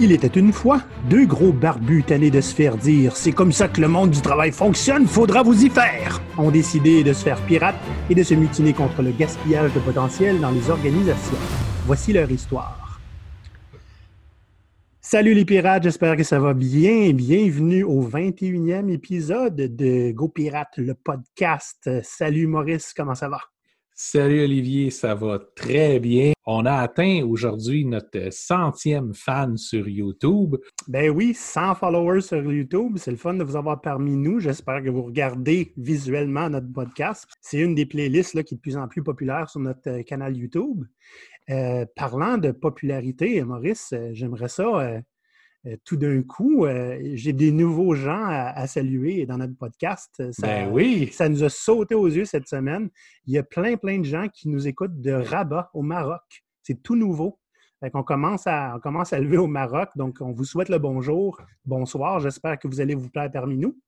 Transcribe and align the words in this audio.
Il 0.00 0.10
était 0.10 0.26
une 0.26 0.52
fois 0.52 0.82
deux 1.08 1.24
gros 1.24 1.52
barbus 1.52 2.02
tannés 2.02 2.30
de 2.30 2.40
se 2.40 2.52
faire 2.52 2.76
dire 2.76 3.14
C'est 3.14 3.30
comme 3.30 3.52
ça 3.52 3.68
que 3.68 3.80
le 3.80 3.86
monde 3.86 4.10
du 4.10 4.20
travail 4.20 4.50
fonctionne, 4.50 5.06
faudra 5.06 5.44
vous 5.44 5.64
y 5.64 5.70
faire 5.70 6.20
ont 6.36 6.50
décidé 6.50 7.04
de 7.04 7.12
se 7.12 7.22
faire 7.22 7.40
pirates 7.46 7.76
et 8.10 8.14
de 8.16 8.22
se 8.24 8.34
mutiner 8.34 8.72
contre 8.72 9.02
le 9.02 9.12
gaspillage 9.12 9.72
de 9.72 9.78
potentiel 9.78 10.40
dans 10.40 10.50
les 10.50 10.68
organisations. 10.68 11.38
Voici 11.86 12.12
leur 12.12 12.28
histoire. 12.28 13.00
Salut 15.00 15.34
les 15.34 15.44
pirates, 15.44 15.84
j'espère 15.84 16.16
que 16.16 16.24
ça 16.24 16.40
va 16.40 16.54
bien. 16.54 17.12
Bienvenue 17.12 17.84
au 17.84 18.02
21e 18.02 18.90
épisode 18.90 19.54
de 19.54 20.10
Go 20.10 20.28
Pirate, 20.28 20.76
le 20.78 20.94
podcast. 20.94 21.88
Salut 22.02 22.48
Maurice, 22.48 22.92
comment 22.96 23.14
ça 23.14 23.28
va? 23.28 23.38
Salut 23.96 24.42
Olivier, 24.42 24.90
ça 24.90 25.14
va 25.14 25.38
très 25.38 26.00
bien. 26.00 26.32
On 26.46 26.66
a 26.66 26.72
atteint 26.72 27.22
aujourd'hui 27.24 27.84
notre 27.84 28.32
centième 28.32 29.14
fan 29.14 29.56
sur 29.56 29.88
YouTube. 29.88 30.56
Ben 30.88 31.10
oui, 31.10 31.32
100 31.32 31.76
followers 31.76 32.22
sur 32.22 32.42
YouTube. 32.42 32.94
C'est 32.96 33.12
le 33.12 33.16
fun 33.16 33.34
de 33.34 33.44
vous 33.44 33.54
avoir 33.54 33.80
parmi 33.80 34.16
nous. 34.16 34.40
J'espère 34.40 34.82
que 34.82 34.90
vous 34.90 35.04
regardez 35.04 35.72
visuellement 35.76 36.50
notre 36.50 36.72
podcast. 36.72 37.28
C'est 37.40 37.60
une 37.60 37.76
des 37.76 37.86
playlists 37.86 38.42
qui 38.42 38.54
est 38.54 38.56
de 38.56 38.60
plus 38.60 38.76
en 38.76 38.88
plus 38.88 39.04
populaire 39.04 39.48
sur 39.48 39.60
notre 39.60 39.88
euh, 39.88 40.02
canal 40.02 40.36
YouTube. 40.36 40.84
Euh, 41.50 41.86
parlant 41.94 42.36
de 42.36 42.50
popularité, 42.50 43.44
Maurice, 43.44 43.92
euh, 43.92 44.10
j'aimerais 44.12 44.48
ça 44.48 45.02
tout 45.84 45.96
d'un 45.96 46.22
coup, 46.22 46.66
euh, 46.66 46.98
j'ai 47.14 47.32
des 47.32 47.50
nouveaux 47.50 47.94
gens 47.94 48.24
à, 48.26 48.66
saluer 48.66 49.24
dans 49.26 49.38
notre 49.38 49.56
podcast. 49.56 50.22
Ça, 50.32 50.46
ben 50.46 50.70
oui! 50.70 51.08
Ça 51.12 51.28
nous 51.28 51.42
a 51.42 51.48
sauté 51.48 51.94
aux 51.94 52.08
yeux 52.08 52.26
cette 52.26 52.48
semaine. 52.48 52.90
Il 53.26 53.32
y 53.32 53.38
a 53.38 53.42
plein, 53.42 53.76
plein 53.76 53.98
de 53.98 54.04
gens 54.04 54.28
qui 54.28 54.48
nous 54.48 54.68
écoutent 54.68 55.00
de 55.00 55.12
Rabat, 55.12 55.70
au 55.72 55.82
Maroc. 55.82 56.44
C'est 56.62 56.82
tout 56.82 56.96
nouveau. 56.96 57.38
on, 57.80 58.02
commence 58.02 58.46
à, 58.46 58.74
on 58.76 58.80
commence 58.80 59.12
à 59.12 59.18
lever 59.18 59.38
au 59.38 59.46
Maroc. 59.46 59.88
Donc, 59.96 60.18
on 60.20 60.32
vous 60.32 60.44
souhaite 60.44 60.68
le 60.68 60.78
bonjour, 60.78 61.40
bonsoir. 61.64 62.20
J'espère 62.20 62.58
que 62.58 62.68
vous 62.68 62.80
allez 62.80 62.94
vous 62.94 63.08
plaire 63.08 63.30
parmi 63.30 63.56
nous. 63.56 63.78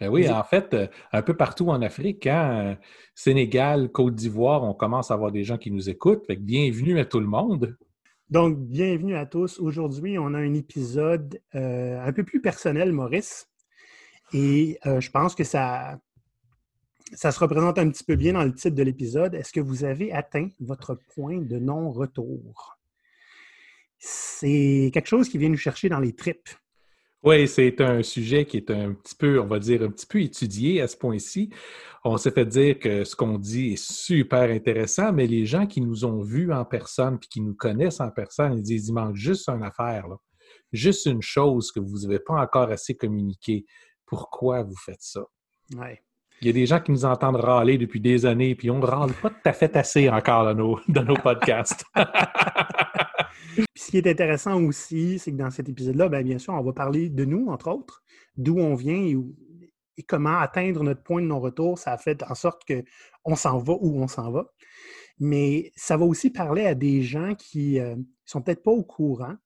Ben 0.00 0.08
oui, 0.08 0.28
en 0.28 0.42
fait, 0.42 0.74
euh, 0.74 0.88
un 1.12 1.22
peu 1.22 1.36
partout 1.36 1.68
en 1.68 1.80
Afrique, 1.80 2.26
hein, 2.26 2.76
Sénégal, 3.14 3.88
Côte 3.90 4.16
d'Ivoire, 4.16 4.64
on 4.64 4.74
commence 4.74 5.10
à 5.10 5.14
avoir 5.14 5.30
des 5.30 5.44
gens 5.44 5.58
qui 5.58 5.70
nous 5.70 5.88
écoutent. 5.88 6.24
bienvenue 6.28 6.98
à 6.98 7.04
tout 7.04 7.20
le 7.20 7.26
monde. 7.26 7.76
Donc, 8.32 8.58
bienvenue 8.58 9.14
à 9.14 9.26
tous. 9.26 9.60
Aujourd'hui, 9.60 10.18
on 10.18 10.32
a 10.32 10.38
un 10.38 10.54
épisode 10.54 11.38
euh, 11.54 12.02
un 12.02 12.14
peu 12.14 12.24
plus 12.24 12.40
personnel, 12.40 12.90
Maurice. 12.90 13.50
Et 14.32 14.78
euh, 14.86 15.02
je 15.02 15.10
pense 15.10 15.34
que 15.34 15.44
ça, 15.44 16.00
ça 17.12 17.30
se 17.30 17.38
représente 17.38 17.78
un 17.78 17.90
petit 17.90 18.04
peu 18.04 18.16
bien 18.16 18.32
dans 18.32 18.42
le 18.42 18.54
titre 18.54 18.74
de 18.74 18.82
l'épisode. 18.82 19.34
Est-ce 19.34 19.52
que 19.52 19.60
vous 19.60 19.84
avez 19.84 20.14
atteint 20.14 20.48
votre 20.60 20.94
point 21.14 21.42
de 21.42 21.58
non-retour? 21.58 22.78
C'est 23.98 24.90
quelque 24.94 25.08
chose 25.08 25.28
qui 25.28 25.36
vient 25.36 25.50
nous 25.50 25.58
chercher 25.58 25.90
dans 25.90 26.00
les 26.00 26.14
tripes. 26.14 26.48
Oui, 27.22 27.46
c'est 27.46 27.80
un 27.80 28.02
sujet 28.02 28.44
qui 28.44 28.56
est 28.56 28.70
un 28.70 28.94
petit 28.94 29.14
peu, 29.14 29.38
on 29.40 29.46
va 29.46 29.60
dire, 29.60 29.82
un 29.82 29.90
petit 29.90 30.06
peu 30.06 30.20
étudié 30.20 30.80
à 30.80 30.88
ce 30.88 30.96
point-ci. 30.96 31.50
On 32.04 32.16
s'est 32.16 32.32
fait 32.32 32.46
dire 32.46 32.80
que 32.80 33.04
ce 33.04 33.14
qu'on 33.14 33.38
dit 33.38 33.74
est 33.74 33.82
super 33.82 34.50
intéressant, 34.50 35.12
mais 35.12 35.28
les 35.28 35.46
gens 35.46 35.66
qui 35.66 35.80
nous 35.80 36.04
ont 36.04 36.20
vus 36.20 36.52
en 36.52 36.64
personne 36.64 37.20
puis 37.20 37.28
qui 37.28 37.40
nous 37.40 37.54
connaissent 37.54 38.00
en 38.00 38.10
personne, 38.10 38.54
ils 38.54 38.62
disent 38.62 38.88
il 38.88 38.94
manque 38.94 39.14
juste 39.14 39.48
une 39.48 39.62
affaire, 39.62 40.06
juste 40.72 41.06
une 41.06 41.22
chose 41.22 41.70
que 41.70 41.78
vous 41.78 42.00
n'avez 42.00 42.18
pas 42.18 42.34
encore 42.34 42.70
assez 42.70 42.96
communiqué. 42.96 43.66
Pourquoi 44.04 44.64
vous 44.64 44.76
faites 44.76 45.02
ça? 45.02 45.22
Ouais. 45.76 46.02
Il 46.40 46.48
y 46.48 46.50
a 46.50 46.52
des 46.52 46.66
gens 46.66 46.80
qui 46.80 46.90
nous 46.90 47.04
entendent 47.04 47.36
râler 47.36 47.78
depuis 47.78 48.00
des 48.00 48.26
années, 48.26 48.56
puis 48.56 48.68
on 48.68 48.80
ne 48.80 48.84
râle 48.84 49.12
pas 49.12 49.30
tout 49.30 49.36
à 49.44 49.52
fait 49.52 49.76
assez 49.76 50.08
encore 50.10 50.44
dans 50.44 50.54
nos, 50.54 50.80
dans 50.88 51.04
nos 51.04 51.14
podcasts. 51.14 51.84
Puis 53.54 53.64
ce 53.76 53.90
qui 53.90 53.98
est 53.98 54.06
intéressant 54.06 54.62
aussi, 54.62 55.18
c'est 55.18 55.32
que 55.32 55.36
dans 55.36 55.50
cet 55.50 55.68
épisode-là, 55.68 56.08
bien, 56.08 56.22
bien 56.22 56.38
sûr, 56.38 56.54
on 56.54 56.62
va 56.62 56.72
parler 56.72 57.08
de 57.08 57.24
nous, 57.24 57.48
entre 57.48 57.70
autres, 57.70 58.02
d'où 58.36 58.58
on 58.58 58.74
vient 58.74 59.02
et, 59.02 59.16
comment 60.06 60.38
atteindre 60.38 60.82
notre 60.82 61.02
point 61.02 61.22
de 61.22 61.26
non-retour. 61.26 61.78
Ça 61.78 61.92
a 61.92 61.98
fait 61.98 62.24
en 62.28 62.34
sorte 62.34 62.62
qu'on 62.66 63.36
s'en 63.36 63.58
va 63.58 63.74
où 63.74 64.02
on 64.02 64.08
s'en 64.08 64.32
va. 64.32 64.46
Mais 65.18 65.70
ça 65.76 65.96
va 65.96 66.04
aussi 66.04 66.30
parler 66.30 66.66
à 66.66 66.74
des 66.74 67.02
gens 67.02 67.34
qui 67.36 67.74
ne 67.74 67.84
euh, 67.84 67.96
sont 68.24 68.42
peut-être 68.42 68.62
pas 68.62 68.72
au 68.72 68.82
courant, 68.82 69.36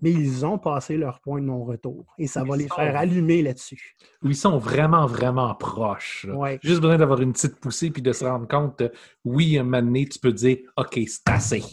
mais 0.00 0.12
ils 0.12 0.44
ont 0.44 0.58
passé 0.58 0.96
leur 0.96 1.20
point 1.20 1.40
de 1.40 1.46
non-retour. 1.46 2.14
Et 2.18 2.26
ça 2.26 2.44
va 2.44 2.56
les 2.56 2.68
faire 2.68 2.96
allumer 2.96 3.42
là-dessus. 3.42 3.96
Oui, 4.22 4.30
ils 4.30 4.36
sont 4.36 4.58
vraiment, 4.58 5.06
vraiment 5.06 5.54
proches. 5.54 6.26
Juste 6.62 6.80
besoin 6.80 6.98
d'avoir 6.98 7.20
une 7.20 7.32
petite 7.32 7.58
poussée 7.58 7.90
puis 7.90 8.02
de 8.02 8.12
se 8.12 8.24
rendre 8.24 8.46
compte, 8.46 8.82
oui, 9.24 9.58
un 9.58 9.64
moment 9.64 9.82
donné, 9.82 10.06
tu 10.06 10.18
peux 10.18 10.32
dire 10.32 10.58
OK, 10.76 11.00
c'est 11.06 11.28
assez. 11.28 11.64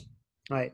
Oui. 0.50 0.72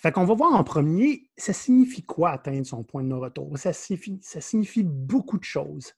Fait 0.00 0.12
qu'on 0.12 0.24
va 0.24 0.34
voir 0.34 0.54
en 0.54 0.62
premier, 0.62 1.28
ça 1.36 1.52
signifie 1.52 2.04
quoi 2.04 2.30
atteindre 2.30 2.64
son 2.64 2.84
point 2.84 3.02
de 3.02 3.08
non-retour? 3.08 3.58
Ça 3.58 3.72
signifie, 3.72 4.18
ça 4.22 4.40
signifie 4.40 4.84
beaucoup 4.84 5.38
de 5.38 5.44
choses. 5.44 5.92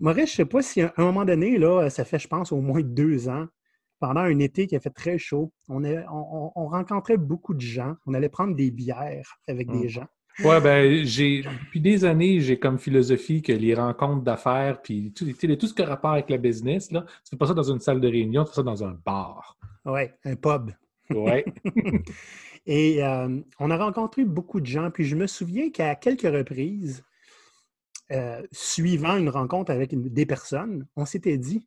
Maurice, 0.00 0.30
je 0.30 0.32
ne 0.32 0.36
sais 0.36 0.44
pas 0.46 0.62
si 0.62 0.80
à 0.80 0.94
un 0.96 1.04
moment 1.04 1.26
donné, 1.26 1.58
là, 1.58 1.90
ça 1.90 2.06
fait, 2.06 2.18
je 2.18 2.26
pense, 2.26 2.52
au 2.52 2.62
moins 2.62 2.80
deux 2.80 3.28
ans, 3.28 3.46
pendant 4.00 4.22
un 4.22 4.38
été 4.38 4.66
qui 4.66 4.76
a 4.76 4.80
fait 4.80 4.90
très 4.90 5.18
chaud, 5.18 5.52
on, 5.68 5.84
on, 5.84 6.68
rencontrait 6.68 7.18
beaucoup 7.18 7.52
de 7.52 7.60
gens. 7.60 7.94
On 8.06 8.14
allait 8.14 8.30
prendre 8.30 8.56
des 8.56 8.70
bières 8.70 9.38
avec 9.46 9.70
des 9.70 9.84
mmh. 9.84 9.88
gens. 9.88 10.06
Oui, 10.42 10.60
ben, 10.62 11.04
j'ai, 11.04 11.42
depuis 11.42 11.80
des 11.80 12.04
années, 12.04 12.40
j'ai 12.40 12.58
comme 12.58 12.78
philosophie 12.78 13.42
que 13.42 13.52
les 13.52 13.74
rencontres 13.74 14.22
d'affaires, 14.22 14.80
puis 14.82 15.12
tout, 15.12 15.26
tout 15.26 15.66
ce 15.66 15.74
qui 15.74 15.82
a 15.82 15.86
rapport 15.86 16.12
avec 16.12 16.30
le 16.30 16.38
business, 16.38 16.90
là, 16.90 17.02
tu 17.02 17.30
fais 17.30 17.36
pas 17.36 17.46
ça 17.46 17.54
dans 17.54 17.70
une 17.70 17.78
salle 17.78 18.00
de 18.00 18.08
réunion, 18.08 18.44
tu 18.44 18.50
fais 18.50 18.56
ça 18.56 18.62
dans 18.62 18.82
un 18.82 18.98
bar. 19.04 19.56
Oui, 19.84 20.02
un 20.24 20.34
pub. 20.34 20.72
Oui. 21.10 21.44
Et 22.66 23.04
euh, 23.04 23.40
on 23.58 23.70
a 23.70 23.76
rencontré 23.76 24.24
beaucoup 24.24 24.60
de 24.60 24.66
gens, 24.66 24.90
puis 24.90 25.04
je 25.04 25.16
me 25.16 25.26
souviens 25.26 25.70
qu'à 25.70 25.94
quelques 25.94 26.22
reprises, 26.22 27.04
euh, 28.12 28.42
suivant 28.52 29.16
une 29.16 29.28
rencontre 29.28 29.70
avec 29.70 29.94
des 29.94 30.26
personnes, 30.26 30.86
on 30.96 31.04
s'était 31.04 31.38
dit 31.38 31.66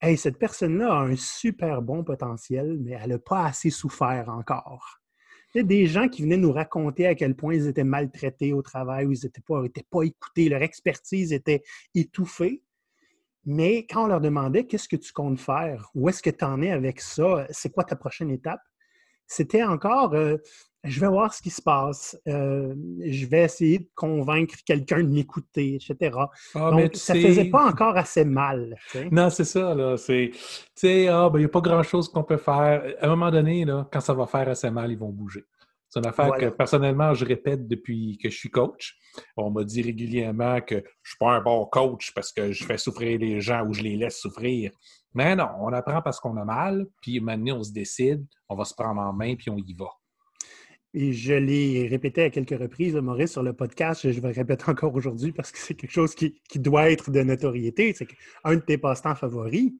Hey, 0.00 0.16
cette 0.16 0.38
personne-là 0.38 0.92
a 0.92 1.02
un 1.02 1.14
super 1.14 1.80
bon 1.80 2.02
potentiel, 2.02 2.76
mais 2.80 2.98
elle 3.00 3.10
n'a 3.10 3.18
pas 3.20 3.44
assez 3.44 3.70
souffert 3.70 4.28
encore. 4.28 4.98
Il 5.54 5.58
y 5.58 5.60
a 5.60 5.64
des 5.64 5.86
gens 5.86 6.08
qui 6.08 6.22
venaient 6.22 6.36
nous 6.36 6.50
raconter 6.50 7.06
à 7.06 7.14
quel 7.14 7.36
point 7.36 7.54
ils 7.54 7.68
étaient 7.68 7.84
maltraités 7.84 8.52
au 8.52 8.62
travail, 8.62 9.06
où 9.06 9.12
ils 9.12 9.20
n'étaient 9.22 9.42
pas, 9.42 9.62
pas 9.90 10.02
écoutés, 10.02 10.48
leur 10.48 10.62
expertise 10.62 11.32
était 11.32 11.62
étouffée. 11.94 12.64
Mais 13.44 13.86
quand 13.86 14.04
on 14.04 14.06
leur 14.08 14.20
demandait 14.20 14.66
qu'est-ce 14.66 14.88
que 14.88 14.96
tu 14.96 15.12
comptes 15.12 15.38
faire, 15.38 15.90
où 15.94 16.08
est-ce 16.08 16.22
que 16.22 16.30
tu 16.30 16.44
en 16.44 16.62
es 16.62 16.70
avec 16.70 17.00
ça, 17.00 17.46
c'est 17.50 17.70
quoi 17.70 17.84
ta 17.84 17.94
prochaine 17.94 18.30
étape, 18.30 18.62
c'était 19.32 19.62
encore 19.62 20.14
euh, 20.14 20.36
je 20.84 21.00
vais 21.00 21.08
voir 21.08 21.32
ce 21.32 21.40
qui 21.40 21.50
se 21.50 21.62
passe, 21.62 22.18
euh, 22.26 22.74
je 23.04 23.26
vais 23.26 23.42
essayer 23.42 23.78
de 23.78 23.88
convaincre 23.94 24.56
quelqu'un 24.66 25.02
de 25.02 25.08
m'écouter, 25.08 25.76
etc. 25.76 26.16
Ah, 26.54 26.70
Donc, 26.70 26.96
ça 26.96 27.14
ne 27.14 27.20
faisait 27.20 27.44
pas 27.44 27.66
encore 27.66 27.96
assez 27.96 28.24
mal. 28.24 28.76
Non, 29.12 29.30
c'est 29.30 29.44
ça. 29.44 29.74
Là. 29.74 29.96
C'est, 29.96 30.32
ah, 31.08 31.30
ben, 31.30 31.38
il 31.38 31.42
n'y 31.42 31.44
a 31.44 31.48
pas 31.48 31.60
grand-chose 31.60 32.08
qu'on 32.08 32.24
peut 32.24 32.36
faire. 32.36 32.82
À 33.00 33.06
un 33.06 33.08
moment 33.10 33.30
donné, 33.30 33.64
là, 33.64 33.88
quand 33.92 34.00
ça 34.00 34.12
va 34.12 34.26
faire 34.26 34.48
assez 34.48 34.70
mal, 34.70 34.90
ils 34.90 34.98
vont 34.98 35.10
bouger. 35.10 35.44
C'est 35.92 36.00
une 36.00 36.06
affaire 36.06 36.32
que 36.38 36.46
personnellement, 36.46 37.12
je 37.12 37.26
répète 37.26 37.68
depuis 37.68 38.16
que 38.16 38.30
je 38.30 38.34
suis 38.34 38.48
coach. 38.48 38.96
On 39.36 39.50
m'a 39.50 39.62
dit 39.62 39.82
régulièrement 39.82 40.58
que 40.62 40.76
je 40.76 40.80
ne 40.80 40.84
suis 41.04 41.18
pas 41.20 41.32
un 41.32 41.42
bon 41.42 41.66
coach 41.66 42.14
parce 42.14 42.32
que 42.32 42.50
je 42.50 42.64
fais 42.64 42.78
souffrir 42.78 43.18
les 43.18 43.42
gens 43.42 43.66
ou 43.66 43.74
je 43.74 43.82
les 43.82 43.96
laisse 43.96 44.18
souffrir. 44.18 44.70
Mais 45.12 45.36
non, 45.36 45.48
on 45.60 45.70
apprend 45.74 46.00
parce 46.00 46.18
qu'on 46.18 46.34
a 46.38 46.46
mal, 46.46 46.86
puis 47.02 47.20
maintenant 47.20 47.58
on 47.58 47.62
se 47.62 47.72
décide, 47.72 48.24
on 48.48 48.54
va 48.54 48.64
se 48.64 48.72
prendre 48.72 49.02
en 49.02 49.12
main, 49.12 49.34
puis 49.36 49.50
on 49.50 49.58
y 49.58 49.74
va. 49.74 49.90
Et 50.94 51.12
je 51.12 51.34
l'ai 51.34 51.88
répété 51.88 52.22
à 52.22 52.30
quelques 52.30 52.58
reprises, 52.58 52.94
Maurice, 52.94 53.32
sur 53.32 53.42
le 53.42 53.52
podcast. 53.52 54.10
Je 54.10 54.18
vais 54.18 54.28
le 54.28 54.34
répéter 54.34 54.64
encore 54.68 54.94
aujourd'hui 54.94 55.32
parce 55.32 55.52
que 55.52 55.58
c'est 55.58 55.74
quelque 55.74 55.92
chose 55.92 56.14
qui, 56.14 56.40
doit 56.54 56.90
être 56.90 57.10
de 57.10 57.20
notoriété. 57.20 57.92
C'est 57.92 58.06
qu'un 58.06 58.54
de 58.54 58.60
tes 58.60 58.78
passe-temps 58.78 59.14
favoris, 59.14 59.72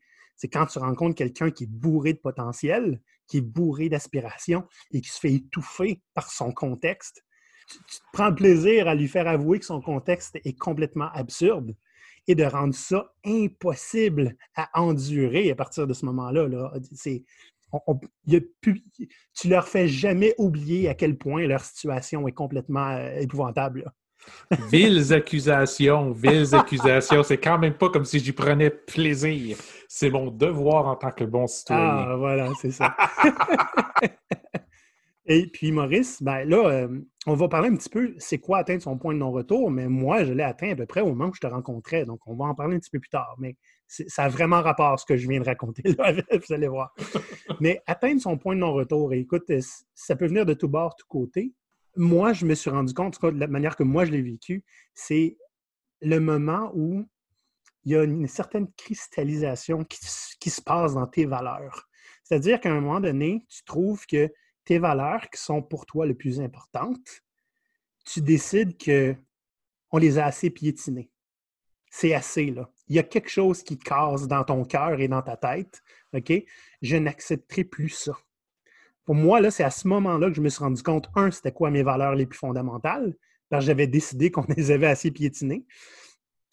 c'est 0.42 0.48
quand 0.48 0.66
tu 0.66 0.80
rencontres 0.80 1.14
quelqu'un 1.14 1.52
qui 1.52 1.64
est 1.64 1.70
bourré 1.70 2.14
de 2.14 2.18
potentiel, 2.18 3.00
qui 3.28 3.36
est 3.36 3.42
bourré 3.42 3.88
d'aspiration 3.88 4.66
et 4.90 5.00
qui 5.00 5.08
se 5.08 5.20
fait 5.20 5.34
étouffer 5.34 6.02
par 6.14 6.32
son 6.32 6.50
contexte. 6.50 7.22
Tu, 7.68 7.78
prends 8.12 8.34
plaisir 8.34 8.88
à 8.88 8.96
lui 8.96 9.06
faire 9.06 9.28
avouer 9.28 9.60
que 9.60 9.64
son 9.64 9.80
contexte 9.80 10.40
est 10.44 10.58
complètement 10.58 11.08
absurde 11.12 11.76
et 12.26 12.34
de 12.34 12.42
rendre 12.42 12.74
ça 12.74 13.14
impossible 13.24 14.36
à 14.56 14.68
endurer 14.80 15.48
à 15.48 15.54
partir 15.54 15.86
de 15.86 15.92
ce 15.92 16.04
moment-là. 16.06 16.48
Là. 16.48 16.72
C'est, 16.92 17.22
tu 18.58 19.48
leur 19.48 19.68
fais 19.68 19.86
jamais 19.86 20.34
oublier 20.38 20.88
à 20.88 20.94
quel 20.94 21.16
point 21.16 21.46
leur 21.46 21.64
situation 21.64 22.26
est 22.26 22.32
complètement 22.32 22.88
euh, 22.88 23.14
épouvantable. 23.20 23.92
Viles 24.70 25.12
accusations, 25.12 26.12
viles 26.12 26.54
accusations. 26.54 27.22
C'est 27.22 27.38
quand 27.38 27.58
même 27.58 27.74
pas 27.74 27.88
comme 27.88 28.04
si 28.04 28.18
j'y 28.18 28.32
prenais 28.32 28.70
plaisir. 28.70 29.56
C'est 29.88 30.10
mon 30.10 30.30
devoir 30.30 30.86
en 30.86 30.96
tant 30.96 31.10
que 31.10 31.24
bon 31.24 31.46
citoyen. 31.46 31.82
Ah, 31.82 32.16
voilà, 32.16 32.50
c'est 32.60 32.70
ça. 32.70 32.96
Et 35.26 35.46
puis, 35.46 35.70
Maurice, 35.70 36.20
ben 36.20 36.44
là, 36.48 36.66
euh, 36.66 37.00
on 37.26 37.34
va 37.34 37.48
parler 37.48 37.68
un 37.68 37.76
petit 37.76 37.88
peu, 37.88 38.14
c'est 38.18 38.38
quoi 38.38 38.58
atteindre 38.58 38.82
son 38.82 38.98
point 38.98 39.14
de 39.14 39.20
non-retour, 39.20 39.70
mais 39.70 39.86
moi, 39.86 40.24
je 40.24 40.32
l'ai 40.32 40.42
atteint 40.42 40.70
à 40.70 40.74
peu 40.74 40.84
près 40.84 41.00
au 41.00 41.06
moment 41.06 41.26
où 41.26 41.34
je 41.34 41.40
te 41.40 41.46
rencontrais, 41.46 42.04
donc 42.04 42.20
on 42.26 42.34
va 42.34 42.46
en 42.46 42.54
parler 42.56 42.74
un 42.76 42.80
petit 42.80 42.90
peu 42.90 42.98
plus 42.98 43.08
tard. 43.08 43.36
Mais 43.38 43.56
ça 43.86 44.24
a 44.24 44.28
vraiment 44.28 44.60
rapport 44.60 44.92
à 44.92 44.96
ce 44.96 45.06
que 45.06 45.16
je 45.16 45.28
viens 45.28 45.38
de 45.38 45.44
raconter, 45.44 45.82
là, 45.96 46.12
vous 46.32 46.54
allez 46.54 46.66
voir. 46.66 46.92
mais 47.60 47.80
atteindre 47.86 48.20
son 48.20 48.36
point 48.36 48.56
de 48.56 48.60
non-retour, 48.60 49.12
écoute, 49.12 49.50
ça 49.94 50.16
peut 50.16 50.26
venir 50.26 50.44
de 50.44 50.54
tout 50.54 50.68
bord, 50.68 50.96
tout 50.96 51.06
côté. 51.08 51.52
Moi, 51.96 52.32
je 52.32 52.46
me 52.46 52.54
suis 52.54 52.70
rendu 52.70 52.94
compte, 52.94 53.20
de 53.20 53.38
la 53.38 53.46
manière 53.46 53.76
que 53.76 53.82
moi 53.82 54.04
je 54.04 54.12
l'ai 54.12 54.22
vécu, 54.22 54.64
c'est 54.94 55.36
le 56.00 56.18
moment 56.18 56.70
où 56.74 57.06
il 57.84 57.92
y 57.92 57.96
a 57.96 58.04
une 58.04 58.28
certaine 58.28 58.70
cristallisation 58.76 59.84
qui, 59.84 59.98
qui 60.40 60.50
se 60.50 60.62
passe 60.62 60.94
dans 60.94 61.06
tes 61.06 61.26
valeurs. 61.26 61.88
C'est-à-dire 62.24 62.60
qu'à 62.60 62.70
un 62.70 62.80
moment 62.80 63.00
donné, 63.00 63.44
tu 63.48 63.64
trouves 63.64 64.06
que 64.06 64.32
tes 64.64 64.78
valeurs 64.78 65.28
qui 65.30 65.40
sont 65.40 65.62
pour 65.62 65.86
toi 65.86 66.06
les 66.06 66.14
plus 66.14 66.40
importantes, 66.40 67.22
tu 68.04 68.20
décides 68.20 68.76
que 68.78 69.16
on 69.90 69.98
les 69.98 70.18
a 70.18 70.26
assez 70.26 70.50
piétinées. 70.50 71.10
C'est 71.90 72.14
assez, 72.14 72.46
là. 72.46 72.70
Il 72.88 72.96
y 72.96 72.98
a 72.98 73.02
quelque 73.02 73.28
chose 73.28 73.62
qui 73.62 73.78
casse 73.78 74.26
dans 74.26 74.44
ton 74.44 74.64
cœur 74.64 74.98
et 75.00 75.08
dans 75.08 75.20
ta 75.20 75.36
tête. 75.36 75.82
OK? 76.14 76.32
Je 76.80 76.96
n'accepterai 76.96 77.64
plus 77.64 77.90
ça. 77.90 78.16
Pour 79.04 79.14
moi, 79.14 79.40
là, 79.40 79.50
c'est 79.50 79.64
à 79.64 79.70
ce 79.70 79.88
moment-là 79.88 80.28
que 80.28 80.34
je 80.34 80.40
me 80.40 80.48
suis 80.48 80.62
rendu 80.62 80.82
compte, 80.82 81.08
un, 81.14 81.30
c'était 81.30 81.52
quoi 81.52 81.70
mes 81.70 81.82
valeurs 81.82 82.14
les 82.14 82.26
plus 82.26 82.38
fondamentales, 82.38 83.14
parce 83.48 83.64
que 83.64 83.66
j'avais 83.66 83.86
décidé 83.86 84.30
qu'on 84.30 84.46
les 84.56 84.70
avait 84.70 84.86
assez 84.86 85.10
piétinées. 85.10 85.64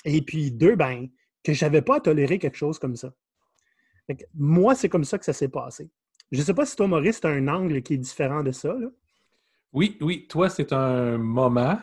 Et 0.06 0.22
puis, 0.22 0.51
deux, 0.51 0.75
ben, 0.75 1.07
que 1.44 1.54
je 1.54 1.63
n'avais 1.63 1.81
pas 1.81 1.98
à 1.98 2.00
tolérer 2.00 2.40
quelque 2.40 2.57
chose 2.57 2.80
comme 2.80 2.96
ça. 2.96 3.13
moi, 4.34 4.75
c'est 4.75 4.90
comme 4.90 5.04
ça 5.04 5.18
que 5.18 5.25
ça 5.25 5.34
s'est 5.34 5.50
passé. 5.50 5.90
Je 6.31 6.40
ne 6.40 6.44
sais 6.44 6.54
pas 6.54 6.66
si 6.66 6.75
toi, 6.75 6.88
Maurice, 6.88 7.22
tu 7.22 7.28
as 7.28 7.31
un 7.31 7.48
angle 7.48 7.81
qui 7.81 7.96
est 7.96 7.98
différent 7.98 8.44
de 8.44 8.51
ça. 8.51 8.75
Oui, 9.74 9.98
oui. 10.01 10.28
Toi, 10.28 10.50
c'est 10.50 10.74
un 10.74 11.18
moment, 11.18 11.80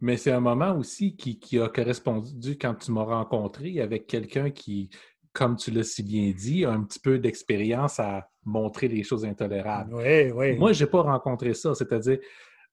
mais 0.00 0.16
c'est 0.16 0.32
un 0.32 0.40
moment 0.40 0.76
aussi 0.76 1.16
qui, 1.16 1.58
a 1.58 1.68
correspondu 1.68 2.58
quand 2.58 2.74
tu 2.74 2.92
m'as 2.92 3.04
rencontré 3.04 3.80
avec 3.80 4.06
quelqu'un 4.06 4.50
qui, 4.50 4.90
comme 5.32 5.56
tu 5.56 5.70
l'as 5.70 5.84
si 5.84 6.02
bien 6.02 6.30
dit, 6.30 6.64
un 6.64 6.82
petit 6.82 6.98
peu 6.98 7.18
d'expérience 7.18 7.98
à 7.98 8.28
montrer 8.44 8.88
les 8.88 9.02
choses 9.02 9.24
intolérables. 9.24 9.94
Oui, 9.94 10.30
oui. 10.30 10.56
Moi, 10.56 10.72
je 10.72 10.84
n'ai 10.84 10.90
pas 10.90 11.02
rencontré 11.02 11.54
ça. 11.54 11.74
C'est-à-dire, 11.74 12.18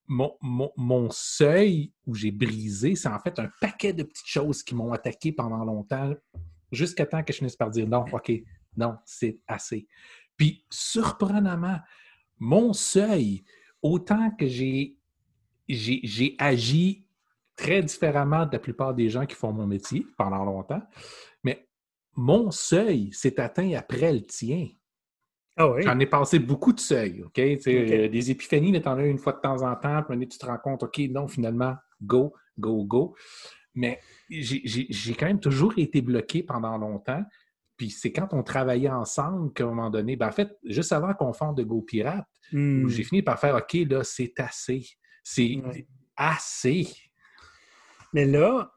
mon, 0.08 0.36
mon, 0.42 1.10
seuil 1.12 1.94
où 2.06 2.16
j'ai 2.16 2.32
brisé, 2.32 2.96
c'est 2.96 3.08
en 3.08 3.20
fait 3.20 3.38
un 3.40 3.50
paquet 3.62 3.94
de 3.94 4.04
petites 4.04 4.28
choses 4.28 4.64
qui 4.64 4.74
m'ont 4.76 4.92
attaqué 4.92 5.32
pendant 5.32 5.64
longtemps, 5.64 6.14
jusqu'à 6.72 7.06
temps 7.06 7.24
que 7.24 7.32
je 7.32 7.38
finisse 7.38 7.56
par 7.56 7.70
dire 7.70 7.88
non, 7.88 8.06
OK, 8.12 8.32
non, 8.76 8.96
c'est 9.06 9.40
assez. 9.48 9.88
Puis, 10.36 10.66
surprenamment, 10.70 11.78
mon 12.40 12.74
seuil, 12.74 13.44
autant 13.82 14.32
que 14.32 14.48
j'ai, 14.48 14.98
j'ai, 15.68 16.36
agi 16.40 17.06
très 17.56 17.84
différemment 17.84 18.46
de 18.46 18.54
la 18.54 18.60
plupart 18.60 18.94
des 18.94 19.10
gens 19.10 19.26
qui 19.26 19.36
font 19.36 19.52
mon 19.52 19.68
métier 19.68 20.08
pendant 20.18 20.44
longtemps, 20.44 20.82
mais 21.44 21.69
mon 22.20 22.52
seuil 22.52 23.14
s'est 23.14 23.40
atteint 23.40 23.74
après 23.76 24.12
le 24.12 24.26
tien. 24.26 24.68
Ah 25.56 25.74
J'en 25.80 26.00
ai 26.00 26.06
passé 26.06 26.38
beaucoup 26.38 26.74
de 26.74 26.80
seuils, 26.80 27.24
OK? 27.24 27.40
Euh, 27.40 28.10
des 28.10 28.32
épiphanies, 28.32 28.72
mais 28.74 28.82
t'en 28.82 28.98
as 28.98 29.06
une 29.06 29.18
fois 29.18 29.34
de 29.34 29.40
temps 29.40 29.62
en 29.62 29.76
temps, 29.76 30.04
puis 30.04 30.28
tu 30.28 30.38
te 30.38 30.46
rends 30.46 30.58
compte, 30.58 30.84
OK, 30.84 31.00
non, 31.10 31.28
finalement, 31.28 31.76
go, 32.02 32.34
go, 32.58 32.84
go. 32.84 33.16
Mais 33.74 34.00
j'ai 34.30 35.14
quand 35.14 35.28
même 35.28 35.40
toujours 35.40 35.74
été 35.78 36.02
bloqué 36.02 36.44
pendant 36.44 36.78
longtemps. 36.78 37.24
Puis 37.78 37.90
c'est 37.90 38.12
quand 38.12 38.34
on 38.34 38.44
travaillait 38.44 38.90
ensemble 38.90 39.54
qu'à 39.54 39.64
un 39.64 39.68
moment 39.68 39.90
donné, 39.90 40.18
ben 40.18 40.28
en 40.28 40.32
fait, 40.32 40.58
juste 40.66 40.92
avant 40.92 41.14
qu'on 41.14 41.32
fonde 41.32 41.56
de 41.56 41.64
Go 41.64 41.82
Pirate, 41.82 42.28
hmm. 42.52 42.90
j'ai 42.90 43.04
fini 43.04 43.22
par 43.22 43.40
faire 43.40 43.56
OK, 43.56 43.74
là, 43.90 44.04
c'est 44.04 44.38
assez. 44.40 44.86
C'est 45.24 45.62
assez. 46.18 46.90
Mais 48.14 48.26
là, 48.26 48.74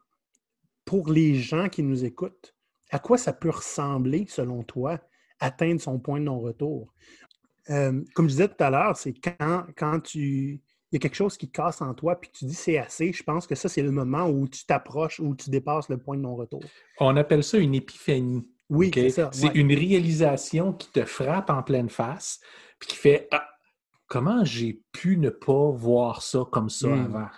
pour 0.85 1.11
les 1.11 1.35
gens 1.35 1.67
qui 1.67 1.83
nous 1.83 2.05
écoutent, 2.05 2.52
à 2.93 2.99
quoi 2.99 3.17
ça 3.17 3.33
peut 3.33 3.49
ressembler, 3.49 4.27
selon 4.29 4.61
toi, 4.61 4.99
atteindre 5.39 5.81
son 5.81 5.99
point 5.99 6.19
de 6.19 6.25
non-retour? 6.25 6.93
Euh, 7.71 8.03
comme 8.13 8.27
je 8.27 8.33
disais 8.33 8.47
tout 8.47 8.63
à 8.63 8.69
l'heure, 8.69 8.95
c'est 8.95 9.13
quand, 9.13 9.65
quand 9.75 9.99
tu. 9.99 10.61
Il 10.91 10.97
y 10.97 10.97
a 10.97 10.99
quelque 10.99 11.15
chose 11.15 11.37
qui 11.37 11.49
casse 11.49 11.81
en 11.81 11.95
toi, 11.95 12.21
puis 12.21 12.29
tu 12.31 12.45
dis 12.45 12.53
c'est 12.53 12.77
assez. 12.77 13.11
Je 13.11 13.23
pense 13.23 13.47
que 13.47 13.55
ça, 13.55 13.67
c'est 13.67 13.81
le 13.81 13.89
moment 13.89 14.29
où 14.29 14.47
tu 14.47 14.63
t'approches, 14.67 15.19
où 15.19 15.35
tu 15.35 15.49
dépasses 15.49 15.89
le 15.89 15.97
point 15.97 16.15
de 16.15 16.21
non-retour. 16.21 16.63
On 16.99 17.17
appelle 17.17 17.43
ça 17.43 17.57
une 17.57 17.73
épiphanie. 17.73 18.47
Oui, 18.69 18.91
c'est 18.93 19.09
ça. 19.09 19.31
C'est 19.33 19.55
une 19.55 19.73
réalisation 19.73 20.71
qui 20.71 20.91
te 20.91 21.03
frappe 21.03 21.49
en 21.49 21.63
pleine 21.63 21.89
face, 21.89 22.39
puis 22.77 22.89
qui 22.89 22.95
fait 22.95 23.27
ah, 23.31 23.49
comment 24.05 24.45
j'ai 24.45 24.83
pu 24.91 25.17
ne 25.17 25.31
pas 25.31 25.71
voir 25.71 26.21
ça 26.21 26.43
comme 26.51 26.69
ça 26.69 26.89
hmm. 26.89 27.05
avant? 27.05 27.29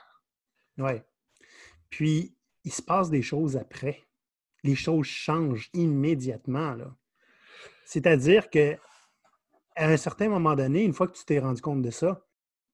Oui. 0.80 1.02
Puis, 1.90 2.36
il 2.66 2.74
se 2.74 2.82
passe 2.82 3.10
des 3.10 3.22
choses 3.22 3.56
après. 3.56 4.05
Les 4.66 4.76
choses 4.76 5.06
changent 5.06 5.70
immédiatement. 5.74 6.74
Là. 6.74 6.94
C'est-à-dire 7.86 8.50
que 8.50 8.76
à 9.76 9.88
un 9.88 9.98
certain 9.98 10.30
moment 10.30 10.56
donné, 10.56 10.84
une 10.84 10.94
fois 10.94 11.08
que 11.08 11.18
tu 11.18 11.26
t'es 11.26 11.40
rendu 11.40 11.62
compte 11.62 11.82
de 11.82 11.92
ça, 11.92 12.26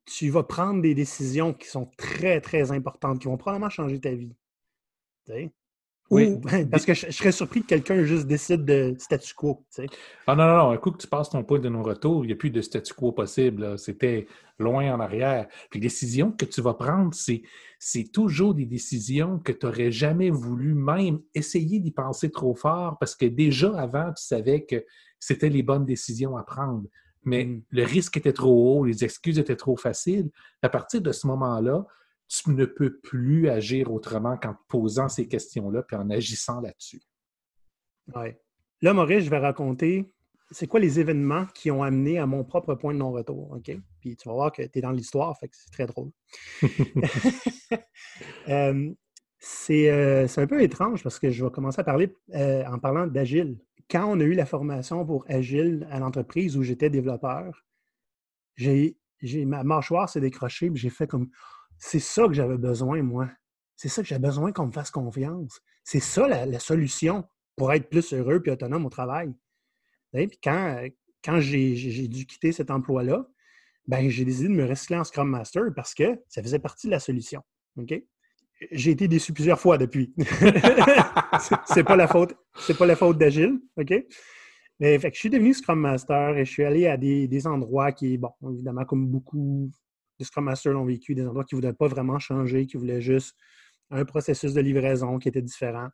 tu 0.06 0.30
vas 0.30 0.44
prendre 0.44 0.82
des 0.82 0.96
décisions 0.96 1.54
qui 1.54 1.68
sont 1.68 1.92
très, 1.98 2.42
très 2.42 2.72
importantes, 2.72 3.20
qui 3.20 3.28
vont 3.28 3.38
probablement 3.38 3.70
changer 3.70 4.00
ta 4.00 4.12
vie. 4.12 4.36
Oui. 6.10 6.38
parce 6.72 6.86
que 6.86 6.94
je, 6.94 7.10
serais 7.10 7.32
surpris 7.32 7.62
que 7.62 7.68
quelqu'un 7.68 8.04
juste 8.04 8.28
décide 8.28 8.66
de 8.66 8.96
statu 9.00 9.34
quo. 9.34 9.66
Ah 10.28 10.36
non, 10.36 10.46
non, 10.46 10.58
non. 10.58 10.72
Un 10.72 10.78
coup 10.78 10.92
que 10.92 10.98
tu 10.98 11.08
passes 11.08 11.30
ton 11.30 11.44
point 11.44 11.60
de 11.60 11.70
non-retour, 11.70 12.26
il 12.26 12.28
n'y 12.28 12.34
a 12.34 12.36
plus 12.36 12.50
de 12.50 12.62
statu 12.62 12.94
quo 12.94 13.12
possible. 13.12 13.80
C'était 13.80 14.28
loin 14.62 14.94
en 14.94 15.00
arrière. 15.00 15.48
Puis 15.70 15.80
les 15.80 15.88
décisions 15.88 16.32
que 16.32 16.46
tu 16.46 16.62
vas 16.62 16.74
prendre, 16.74 17.14
c'est 17.14 18.12
toujours 18.12 18.54
des 18.54 18.66
décisions 18.66 19.40
que 19.40 19.52
tu 19.52 19.66
n'aurais 19.66 19.92
jamais 19.92 20.30
voulu 20.30 20.74
même 20.74 21.20
essayer 21.34 21.80
d'y 21.80 21.92
penser 21.92 22.32
trop 22.32 22.56
fort 22.56 22.98
parce 23.00 23.16
que 23.16 23.26
déjà 23.26 23.78
avant, 23.78 24.14
tu 24.14 24.24
savais 24.24 24.66
que 24.66 24.86
c'était 25.20 25.50
les 25.50 25.64
bonnes 25.64 25.86
décisions 25.86 26.38
à 26.38 26.44
prendre. 26.44 26.88
Mais 27.24 27.46
mm. 27.46 27.64
le 27.72 27.84
risque 27.84 28.18
était 28.18 28.34
trop 28.34 28.80
haut, 28.80 28.86
les 28.86 29.04
excuses 29.04 29.40
étaient 29.40 29.56
trop 29.56 29.78
faciles. 29.78 30.30
À 30.62 30.70
partir 30.70 31.02
de 31.02 31.12
ce 31.12 31.28
moment-là, 31.28 31.86
tu 32.28 32.52
ne 32.52 32.66
peux 32.66 33.00
plus 33.00 33.50
agir 33.50 33.92
autrement 33.92 34.38
qu'en 34.38 34.56
posant 34.68 35.10
ces 35.10 35.28
questions-là 35.28 35.84
puis 35.84 35.98
en 35.98 36.10
agissant 36.10 36.62
là-dessus. 36.62 37.02
Oui. 38.16 38.30
Là, 38.82 38.94
Maurice, 38.94 39.26
je 39.26 39.30
vais 39.30 39.38
raconter 39.38 40.12
c'est 40.52 40.68
quoi 40.68 40.80
les 40.80 41.00
événements 41.00 41.46
qui 41.54 41.72
ont 41.72 41.84
amené 41.84 42.20
à 42.20 42.26
mon 42.26 42.44
propre 42.44 42.76
point 42.76 42.94
de 42.94 43.00
non-retour. 43.00 43.52
OK? 43.52 43.72
Puis 44.00 44.16
tu 44.16 44.30
vas 44.30 44.36
voir 44.36 44.52
que 44.52 44.62
tu 44.62 44.80
es 44.80 44.82
dans 44.82 44.92
l'histoire, 44.92 45.38
fait 45.40 45.48
que 45.48 45.56
c'est 45.56 45.72
très 45.72 45.86
drôle. 45.86 46.12
Euh, 48.50 48.92
euh, 49.72 50.28
c'est 50.28 50.42
un 50.42 50.48
peu 50.48 50.62
étrange 50.62 51.02
parce 51.02 51.18
que 51.18 51.30
je 51.30 51.44
vais 51.44 51.52
commencer 51.52 51.82
à 51.82 51.84
parler 51.84 52.16
euh, 52.36 52.64
en 52.66 52.78
parlant 52.78 53.08
d'Agile. 53.08 53.58
Quand 53.90 54.06
on 54.06 54.20
a 54.20 54.24
eu 54.24 54.34
la 54.34 54.46
formation 54.46 55.06
pour 55.06 55.26
Agile 55.28 55.88
à 55.90 56.00
l'entreprise 56.00 56.58
où 56.58 56.64
j'étais 56.64 56.90
développeur, 56.90 57.66
j'ai 58.56 58.98
ma 59.46 59.64
mâchoire 59.64 60.10
s'est 60.10 60.22
décrochée 60.22 60.68
et 60.68 60.76
j'ai 60.76 60.90
fait 60.90 61.08
comme 61.08 61.30
c'est 61.78 62.00
ça 62.00 62.28
que 62.28 62.34
j'avais 62.34 62.58
besoin, 62.58 63.02
moi. 63.02 63.30
C'est 63.76 63.90
ça 63.90 64.04
que 64.04 64.08
j'avais 64.08 64.28
besoin 64.28 64.52
qu'on 64.52 64.68
me 64.68 64.72
fasse 64.72 64.92
confiance. 64.92 65.60
C'est 65.84 66.00
ça 66.00 66.28
la, 66.28 66.60
solution 66.60 67.28
pour 67.56 67.74
être 67.74 67.90
plus 67.90 68.14
heureux 68.14 68.42
et 68.46 68.52
autonome 68.52 68.86
au 68.86 68.90
travail. 68.90 69.34
Et 70.14 70.28
puis 70.28 70.40
quand, 70.44 70.82
quand 71.24 71.40
j'ai 71.40 72.08
dû 72.08 72.26
quitter 72.26 72.52
cet 72.52 72.72
emploi-là, 72.72 73.26
ben, 73.88 74.10
j'ai 74.10 74.26
décidé 74.26 74.48
de 74.48 74.54
me 74.54 74.66
recycler 74.66 74.98
en 74.98 75.04
Scrum 75.04 75.30
Master 75.30 75.64
parce 75.76 75.94
que 75.94 76.20
ça 76.30 76.42
faisait 76.42 76.60
partie 76.60 76.88
de 76.88 76.92
la 76.92 77.00
solution. 77.00 77.42
J'ai 78.72 78.92
été 78.92 79.08
déçu 79.08 79.34
plusieurs 79.34 79.60
fois 79.60 79.78
depuis. 79.78 80.14
c'est 81.66 81.84
pas 81.84 81.96
pas 82.78 82.86
la 82.86 82.96
faute 82.96 83.18
d'Agile? 83.18 83.60
Mais 84.80 84.98
fait 85.00 85.10
que 85.10 85.16
je 85.16 85.20
suis 85.20 85.30
devenu 85.30 85.54
Scrum 85.54 85.80
Master 85.80 86.38
et 86.38 86.46
je 86.46 86.52
suis 86.52 86.64
allé 86.64 86.88
à 86.88 86.98
des, 86.98 87.28
des 87.28 87.48
endroits 87.48 87.92
qui, 87.92 88.18
bon, 88.18 88.32
évidemment, 88.52 88.86
comme 88.86 89.08
beaucoup 89.08 89.72
les 90.22 90.26
Scrum 90.26 90.46
Masters 90.46 90.74
l'ont 90.74 90.86
vécu, 90.86 91.16
des 91.16 91.26
endroits 91.26 91.44
qui 91.44 91.56
ne 91.56 91.62
voulaient 91.62 91.74
pas 91.74 91.88
vraiment 91.88 92.20
changer, 92.20 92.68
qui 92.68 92.78
voulaient 92.78 93.02
juste 93.02 93.36
un 93.90 94.06
processus 94.06 94.54
de 94.54 94.62
livraison 94.62 95.18
qui 95.18 95.28
était 95.28 95.42
différent 95.42 95.90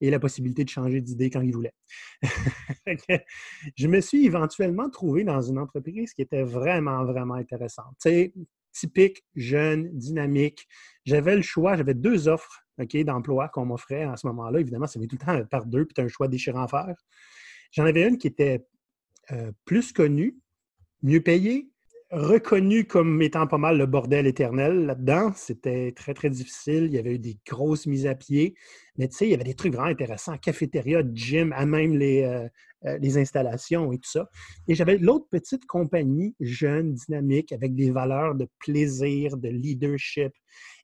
et 0.00 0.10
la 0.10 0.18
possibilité 0.18 0.64
de 0.64 0.68
changer 0.68 1.00
d'idée 1.00 1.30
quand 1.30 1.40
ils 1.40 1.52
voulaient. 1.52 1.74
je 3.76 3.86
me 3.86 4.00
suis 4.00 4.26
éventuellement 4.26 4.90
trouvé 4.90 5.24
dans 5.24 5.40
une 5.40 5.58
entreprise 5.58 6.12
qui 6.12 6.22
était 6.22 6.42
vraiment, 6.42 7.04
vraiment 7.04 7.34
intéressante. 7.34 7.96
Typique, 8.72 9.24
jeune, 9.34 9.88
dynamique. 9.96 10.66
J'avais 11.06 11.34
le 11.34 11.42
choix, 11.42 11.76
j'avais 11.76 11.94
deux 11.94 12.28
offres 12.28 12.62
d'emploi 12.78 13.48
qu'on 13.48 13.64
m'offrait 13.64 14.02
à 14.02 14.16
ce 14.16 14.26
moment-là. 14.26 14.60
Évidemment, 14.60 14.86
ça 14.86 15.00
met 15.00 15.06
tout 15.06 15.16
le 15.18 15.24
temps 15.24 15.44
par 15.46 15.64
deux, 15.64 15.86
puis 15.86 16.04
un 16.04 16.08
choix 16.08 16.28
déchirant 16.28 16.64
à 16.64 16.68
faire. 16.68 16.94
J'en 17.72 17.86
avais 17.86 18.06
une 18.06 18.18
qui 18.18 18.26
était 18.26 18.66
euh, 19.32 19.50
plus 19.64 19.92
connue, 19.92 20.38
mieux 21.02 21.22
payée, 21.22 21.70
reconnu 22.10 22.86
comme 22.86 23.20
étant 23.20 23.46
pas 23.46 23.58
mal 23.58 23.78
le 23.78 23.86
bordel 23.86 24.26
éternel 24.26 24.86
là-dedans. 24.86 25.32
C'était 25.34 25.92
très, 25.92 26.14
très 26.14 26.30
difficile. 26.30 26.84
Il 26.84 26.92
y 26.92 26.98
avait 26.98 27.14
eu 27.14 27.18
des 27.18 27.38
grosses 27.46 27.86
mises 27.86 28.06
à 28.06 28.14
pied. 28.14 28.54
Mais 28.96 29.08
tu 29.08 29.16
sais, 29.16 29.26
il 29.26 29.30
y 29.30 29.34
avait 29.34 29.44
des 29.44 29.54
trucs 29.54 29.72
vraiment 29.72 29.90
intéressants. 29.90 30.36
Cafétéria, 30.38 31.02
gym, 31.12 31.52
à 31.52 31.66
même 31.66 31.96
les, 31.96 32.22
euh, 32.22 32.48
euh, 32.84 33.16
installations 33.16 33.92
et 33.92 33.98
tout 33.98 34.10
ça. 34.10 34.28
Et 34.68 34.74
j'avais 34.74 34.98
l'autre 34.98 35.26
petite 35.30 35.66
compagnie 35.66 36.36
jeune, 36.40 36.94
dynamique, 36.94 37.52
avec 37.52 37.74
des 37.74 37.90
valeurs 37.90 38.34
de 38.34 38.48
plaisir, 38.60 39.36
de 39.36 39.48
leadership. 39.48 40.32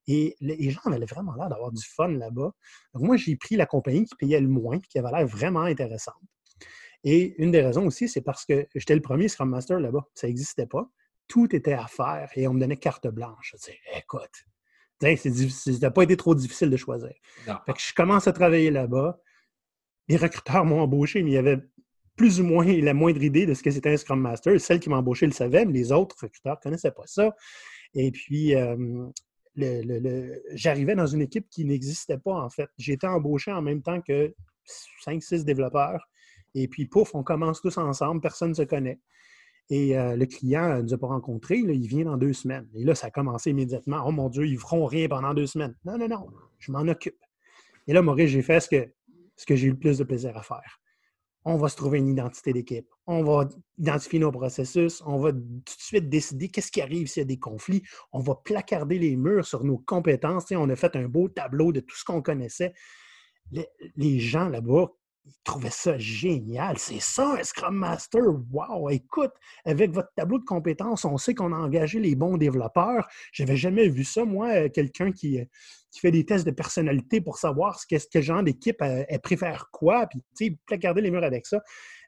Et 0.09 0.35
les 0.41 0.71
gens 0.71 0.81
avaient 0.87 1.07
vraiment 1.07 1.35
l'air 1.37 1.49
d'avoir 1.49 1.71
du 1.71 1.85
fun 1.85 2.09
là-bas. 2.09 2.50
Donc 2.95 3.02
moi, 3.05 3.17
j'ai 3.17 3.37
pris 3.37 3.55
la 3.55 3.67
compagnie 3.67 4.05
qui 4.05 4.17
payait 4.17 4.41
le 4.41 4.49
moins, 4.49 4.81
qui 4.81 4.99
avait 4.99 5.12
l'air 5.12 5.26
vraiment 5.26 5.62
intéressante. 5.62 6.17
Et 7.05 7.41
une 7.41 7.52
des 7.52 7.62
raisons 7.62 7.87
aussi, 7.87 8.09
c'est 8.09 8.21
parce 8.21 8.45
que 8.45 8.67
j'étais 8.75 8.97
le 8.97 9.00
premier 9.00 9.29
Scrum 9.29 9.50
Master 9.50 9.79
là-bas. 9.79 10.05
Ça 10.14 10.26
n'existait 10.26 10.67
pas. 10.67 10.91
Tout 11.29 11.55
était 11.55 11.73
à 11.73 11.87
faire 11.87 12.31
et 12.37 12.47
on 12.47 12.55
me 12.55 12.61
donnait 12.61 12.76
carte 12.76 13.09
blanche. 13.09 13.52
Je 13.52 13.57
disais, 13.57 13.79
écoute, 13.97 14.31
ça 15.00 15.73
n'a 15.81 15.91
pas 15.91 16.02
été 16.02 16.17
trop 16.17 16.35
difficile 16.35 16.71
de 16.71 16.76
choisir. 16.76 17.12
Fait 17.67 17.73
que 17.73 17.81
je 17.81 17.95
commence 17.95 18.26
à 18.29 18.33
travailler 18.33 18.71
là-bas. 18.71 19.19
Les 20.09 20.17
recruteurs 20.17 20.64
m'ont 20.64 20.81
embauché, 20.81 21.23
mais 21.23 21.31
il 21.31 21.35
y 21.35 21.38
avait 21.38 21.59
plus 22.17 22.41
ou 22.41 22.45
moins 22.45 22.67
la 22.67 22.95
moindre 22.95 23.23
idée 23.23 23.47
de 23.47 23.55
ce 23.55 23.62
que 23.62 23.71
c'était 23.71 23.91
un 23.91 23.97
Scrum 23.97 24.21
Master. 24.21 24.61
Celle 24.61 24.81
qui 24.81 24.91
m'a 24.91 24.99
embauché 24.99 25.26
le 25.26 25.33
savait, 25.33 25.64
mais 25.64 25.73
les 25.73 25.93
autres 25.93 26.17
recruteurs 26.21 26.57
ne 26.57 26.62
connaissaient 26.62 26.91
pas 26.93 27.07
ça. 27.07 27.35
Et 27.95 28.11
puis, 28.12 28.55
euh, 28.55 29.07
j'arrivais 30.55 30.95
dans 30.95 31.07
une 31.07 31.23
équipe 31.23 31.49
qui 31.49 31.64
n'existait 31.64 32.19
pas, 32.19 32.35
en 32.35 32.50
fait. 32.50 32.69
Été 32.87 33.07
embauché 33.07 33.52
en 33.52 33.62
même 33.62 33.83
temps 33.83 34.00
que 34.00 34.35
5-6 35.05 35.45
développeurs. 35.45 36.07
Et 36.55 36.69
puis, 36.69 36.87
pouf, 36.87 37.14
on 37.14 37.23
commence 37.23 37.61
tous 37.61 37.79
ensemble, 37.79 38.21
personne 38.21 38.50
ne 38.50 38.55
se 38.55 38.62
connaît. 38.62 39.00
Et 39.73 39.97
euh, 39.97 40.17
le 40.17 40.26
client 40.26 40.76
ne 40.76 40.83
nous 40.83 40.93
a 40.93 40.99
pas 40.99 41.07
rencontrés, 41.07 41.57
il 41.57 41.87
vient 41.87 42.05
dans 42.05 42.19
deux 42.19 42.35
semaines. 42.35 42.69
Et 42.75 42.85
là, 42.85 42.95
ça 42.95 43.07
a 43.07 43.11
commencé 43.11 43.52
immédiatement. 43.52 44.05
Oh 44.07 44.12
mon 44.12 44.29
Dieu, 44.29 44.47
ils 44.47 44.52
ne 44.52 44.59
feront 44.59 44.85
rien 44.85 45.09
pendant 45.09 45.33
deux 45.33 45.47
semaines. 45.47 45.75
Non, 45.87 45.97
non, 45.97 46.09
non, 46.09 46.26
je 46.59 46.71
m'en 46.71 46.81
occupe. 46.81 47.17
Et 47.87 47.95
là, 47.95 48.02
Maurice, 48.02 48.29
j'ai 48.29 48.43
fait 48.43 48.61
ce 48.61 48.69
que, 48.69 48.93
ce 49.35 49.47
que 49.47 49.57
j'ai 49.57 49.69
eu 49.69 49.71
le 49.71 49.79
plus 49.79 49.97
de 49.97 50.05
plaisir 50.05 50.37
à 50.37 50.43
faire. 50.43 50.79
On 51.47 51.57
va 51.57 51.71
se 51.71 51.76
trouver 51.76 52.00
une 52.00 52.09
identité 52.09 52.52
d'équipe. 52.52 52.87
On 53.07 53.25
va 53.25 53.49
identifier 53.79 54.19
nos 54.19 54.31
processus. 54.31 55.02
On 55.07 55.17
va 55.17 55.33
tout 55.33 55.38
de 55.38 55.62
suite 55.79 56.11
décider 56.11 56.50
qu'est-ce 56.50 56.71
qui 56.71 56.83
arrive 56.83 57.07
s'il 57.07 57.23
y 57.23 57.25
a 57.25 57.25
des 57.25 57.38
conflits. 57.38 57.83
On 58.12 58.21
va 58.21 58.35
placarder 58.35 58.99
les 58.99 59.17
murs 59.17 59.47
sur 59.47 59.64
nos 59.64 59.79
compétences. 59.79 60.52
on 60.52 60.69
a 60.69 60.76
fait 60.76 60.97
un 60.97 61.09
beau 61.09 61.31
tableau 61.31 61.73
de 61.73 61.81
tout 61.81 61.97
ce 61.97 62.05
qu'on 62.05 62.21
connaissait. 62.21 62.75
les 63.97 64.21
gens 64.21 64.50
là-bas 64.50 64.93
ils 65.25 65.35
trouvaient 65.45 65.71
ça 65.71 65.99
génial. 65.99 66.79
C'est 66.79 67.00
ça, 67.00 67.37
un 67.38 67.45
Scrum 67.45 67.76
Master? 67.76 68.23
Wow! 68.50 68.91
Écoute, 68.91 69.33
avec 69.64 69.93
votre 69.93 70.12
tableau 70.17 70.38
de 70.38 70.45
compétences, 70.45 71.05
on 71.05 71.17
sait 71.17 71.35
qu'on 71.35 71.52
a 71.52 71.57
engagé 71.57 72.00
les 72.00 72.17
bons 72.17 72.37
développeurs. 72.37 73.07
J'avais 73.33 73.57
jamais 73.57 73.88
vu 73.88 74.05
ça, 74.05 74.25
moi, 74.25 74.49
euh, 74.49 74.69
quelqu'un 74.69 75.12
qui, 75.12 75.41
euh, 75.41 75.45
qui 75.91 76.00
fait 76.00 76.11
des 76.11 76.25
tests 76.25 76.47
de 76.47 76.50
personnalité 76.50 77.21
pour 77.21 77.38
savoir 77.38 77.79
ce 77.79 77.87
que, 77.87 78.02
quel 78.11 78.23
genre 78.23 78.43
d'équipe 78.43 78.76
elle, 78.81 79.21
préfère 79.21 79.69
quoi, 79.71 80.07
puis, 80.07 80.21
tu 80.37 80.47
sais, 80.47 80.59
placarder 80.67 81.00
les 81.00 81.11
murs 81.11 81.25
avec 81.25 81.47
ça. 81.47 81.61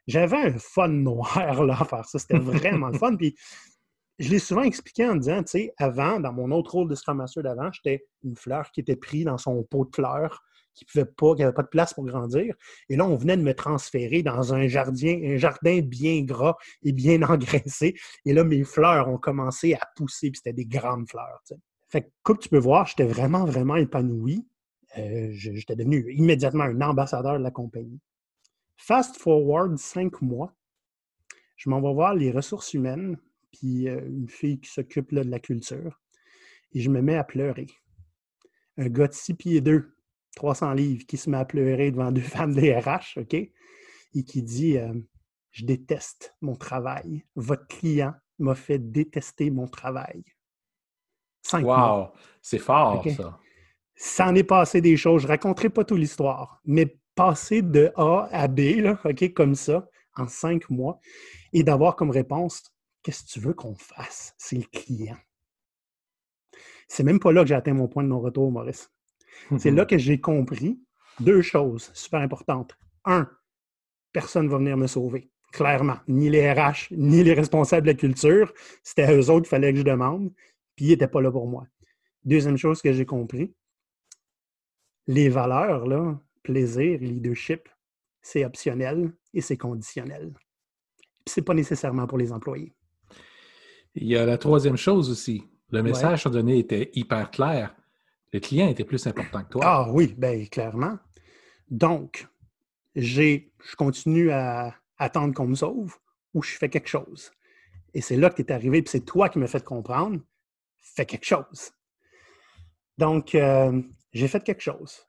J'avais 0.07 0.37
un 0.37 0.57
fun 0.57 0.87
noir, 0.89 1.63
là, 1.63 1.77
à 1.79 1.85
faire 1.85 2.05
ça. 2.05 2.19
C'était 2.19 2.39
vraiment 2.39 2.89
le 2.89 2.97
fun. 2.97 3.15
Puis, 3.15 3.35
je 4.19 4.29
l'ai 4.29 4.39
souvent 4.39 4.63
expliqué 4.63 5.07
en 5.07 5.15
disant, 5.15 5.43
tu 5.43 5.51
sais, 5.51 5.73
avant, 5.77 6.19
dans 6.19 6.33
mon 6.33 6.51
autre 6.51 6.71
rôle 6.71 6.89
de 6.89 6.95
Scrum 6.95 7.17
Master 7.17 7.43
d'avant, 7.43 7.71
j'étais 7.71 8.05
une 8.23 8.35
fleur 8.35 8.71
qui 8.71 8.81
était 8.81 8.95
prise 8.95 9.25
dans 9.25 9.37
son 9.37 9.63
pot 9.63 9.85
de 9.85 9.95
fleurs 9.95 10.41
qui 10.75 10.85
pouvait 10.85 11.05
pas, 11.05 11.35
qui 11.35 11.41
n'avait 11.41 11.53
pas 11.53 11.63
de 11.63 11.69
place 11.69 11.93
pour 11.93 12.05
grandir. 12.05 12.53
Et 12.89 12.95
là, 12.95 13.05
on 13.05 13.15
venait 13.15 13.37
de 13.37 13.41
me 13.41 13.53
transférer 13.53 14.21
dans 14.21 14.53
un 14.53 14.67
jardin, 14.67 15.19
un 15.23 15.37
jardin 15.37 15.81
bien 15.81 16.21
gras 16.23 16.55
et 16.83 16.91
bien 16.91 17.21
engraissé. 17.29 17.95
Et 18.25 18.33
là, 18.33 18.43
mes 18.43 18.63
fleurs 18.63 19.09
ont 19.09 19.17
commencé 19.17 19.73
à 19.73 19.87
pousser, 19.95 20.31
puis 20.31 20.37
c'était 20.43 20.53
des 20.53 20.65
grandes 20.65 21.09
fleurs. 21.09 21.41
Fait 21.89 22.03
que, 22.03 22.07
comme 22.23 22.37
tu 22.37 22.49
peux 22.49 22.59
voir, 22.59 22.85
j'étais 22.87 23.05
vraiment, 23.05 23.45
vraiment 23.45 23.75
épanoui. 23.77 24.45
Euh, 24.97 25.29
j'étais 25.31 25.75
devenu 25.75 26.13
immédiatement 26.13 26.63
un 26.63 26.81
ambassadeur 26.81 27.37
de 27.37 27.43
la 27.43 27.51
compagnie. 27.51 27.99
Fast 28.77 29.17
forward 29.17 29.77
cinq 29.77 30.21
mois, 30.21 30.53
je 31.55 31.69
m'en 31.69 31.81
vais 31.81 31.93
voir 31.93 32.13
les 32.13 32.31
ressources 32.31 32.73
humaines, 32.73 33.17
puis 33.51 33.87
euh, 33.89 34.01
une 34.07 34.29
fille 34.29 34.59
qui 34.59 34.69
s'occupe 34.69 35.13
de 35.13 35.21
la 35.21 35.39
culture, 35.39 36.01
et 36.73 36.81
je 36.81 36.89
me 36.89 37.01
mets 37.01 37.15
à 37.15 37.23
pleurer. 37.23 37.67
Un 38.77 38.89
gars 38.89 39.07
de 39.07 39.13
six 39.13 39.33
pieds 39.33 39.61
deux 39.61 39.94
300 40.35 40.73
livres, 40.73 41.05
qui 41.05 41.17
se 41.17 41.29
met 41.29 41.37
à 41.37 41.45
pleurer 41.45 41.91
devant 41.91 42.11
deux 42.11 42.21
femmes 42.21 42.53
DRH, 42.53 43.17
OK? 43.17 43.33
Et 43.33 44.23
qui 44.23 44.43
dit 44.43 44.77
euh, 44.77 44.93
Je 45.51 45.65
déteste 45.65 46.35
mon 46.41 46.55
travail. 46.55 47.23
Votre 47.35 47.67
client 47.67 48.13
m'a 48.39 48.55
fait 48.55 48.79
détester 48.79 49.49
mon 49.49 49.67
travail. 49.67 50.23
Cinq 51.41 51.65
wow! 51.65 52.11
C'est 52.41 52.59
fort, 52.59 53.03
ça. 53.15 53.39
Ça 53.95 54.27
en 54.27 54.35
est 54.35 54.43
passé 54.43 54.81
des 54.81 54.97
choses. 54.97 55.21
Je 55.21 55.27
ne 55.27 55.31
raconterai 55.31 55.69
pas 55.69 55.85
toute 55.85 55.99
l'histoire, 55.99 56.59
mais 56.65 56.97
passer 57.15 57.61
de 57.61 57.91
A 57.95 58.27
à 58.31 58.47
B, 58.47 58.59
là, 58.77 58.99
OK, 59.05 59.33
comme 59.33 59.55
ça, 59.55 59.87
en 60.17 60.27
cinq 60.27 60.69
mois, 60.69 60.99
et 61.53 61.63
d'avoir 61.63 61.95
comme 61.95 62.11
réponse 62.11 62.75
Qu'est-ce 63.05 63.23
que 63.23 63.29
tu 63.29 63.39
veux 63.39 63.53
qu'on 63.53 63.75
fasse? 63.75 64.33
C'est 64.39 64.55
le 64.55 64.63
client. 64.63 65.17
C'est 66.87 67.03
même 67.03 67.19
pas 67.19 67.31
là 67.31 67.43
que 67.43 67.47
j'ai 67.49 67.53
atteint 67.53 67.75
mon 67.75 67.87
point 67.87 68.01
de 68.01 68.07
non-retour, 68.07 68.51
Maurice. 68.51 68.91
C'est 69.57 69.71
là 69.71 69.85
que 69.85 69.97
j'ai 69.97 70.19
compris 70.19 70.79
deux 71.19 71.41
choses 71.41 71.91
super 71.93 72.21
importantes. 72.21 72.77
Un, 73.05 73.29
personne 74.11 74.45
ne 74.45 74.51
va 74.51 74.57
venir 74.57 74.77
me 74.77 74.87
sauver. 74.87 75.29
Clairement. 75.51 75.97
Ni 76.07 76.29
les 76.29 76.51
RH, 76.51 76.87
ni 76.91 77.23
les 77.23 77.33
responsables 77.33 77.87
de 77.87 77.91
la 77.91 77.97
culture. 77.97 78.53
C'était 78.83 79.03
à 79.03 79.13
eux 79.13 79.29
autres 79.29 79.43
qu'il 79.43 79.49
fallait 79.49 79.71
que 79.71 79.79
je 79.79 79.83
demande. 79.83 80.33
Puis 80.75 80.85
ils 80.85 80.89
n'étaient 80.89 81.07
pas 81.07 81.21
là 81.21 81.31
pour 81.31 81.47
moi. 81.47 81.67
Deuxième 82.23 82.57
chose 82.57 82.81
que 82.81 82.91
j'ai 82.91 83.05
compris, 83.05 83.53
les 85.07 85.29
valeurs, 85.29 85.85
là, 85.85 86.19
plaisir, 86.43 86.99
leadership, 86.99 87.69
c'est 88.21 88.43
optionnel 88.43 89.13
et 89.33 89.41
c'est 89.41 89.57
conditionnel. 89.57 90.33
Ce 91.27 91.39
n'est 91.39 91.43
pas 91.43 91.53
nécessairement 91.53 92.07
pour 92.07 92.17
les 92.17 92.31
employés. 92.31 92.73
Il 93.93 94.07
y 94.07 94.17
a 94.17 94.25
la 94.25 94.37
troisième 94.37 94.77
chose 94.77 95.09
aussi. 95.09 95.43
Le 95.71 95.81
message 95.81 96.25
donné 96.25 96.59
était 96.59 96.91
hyper 96.93 97.31
clair 97.31 97.75
le 98.35 98.41
client 98.41 98.67
était 98.67 98.83
plus 98.83 99.07
important 99.07 99.45
que 99.45 99.49
toi. 99.49 99.61
Ah 99.63 99.89
oui, 99.89 100.13
bien 100.17 100.43
clairement. 100.47 100.99
Donc, 101.69 102.27
j'ai, 102.93 103.53
je 103.63 103.77
continue 103.77 104.29
à 104.29 104.75
attendre 104.97 105.33
qu'on 105.33 105.47
me 105.47 105.55
sauve 105.55 105.95
ou 106.33 106.43
je 106.43 106.57
fais 106.57 106.67
quelque 106.67 106.89
chose. 106.89 107.31
Et 107.93 108.01
c'est 108.01 108.17
là 108.17 108.29
que 108.29 108.35
tu 108.35 108.41
es 108.41 108.51
arrivé, 108.51 108.81
puis 108.81 108.91
c'est 108.91 109.05
toi 109.05 109.29
qui 109.29 109.39
m'as 109.39 109.47
fait 109.47 109.63
comprendre, 109.63 110.19
fais 110.75 111.05
quelque 111.05 111.23
chose. 111.23 111.71
Donc, 112.97 113.35
euh, 113.35 113.81
j'ai 114.11 114.27
fait 114.27 114.43
quelque 114.43 114.61
chose. 114.61 115.07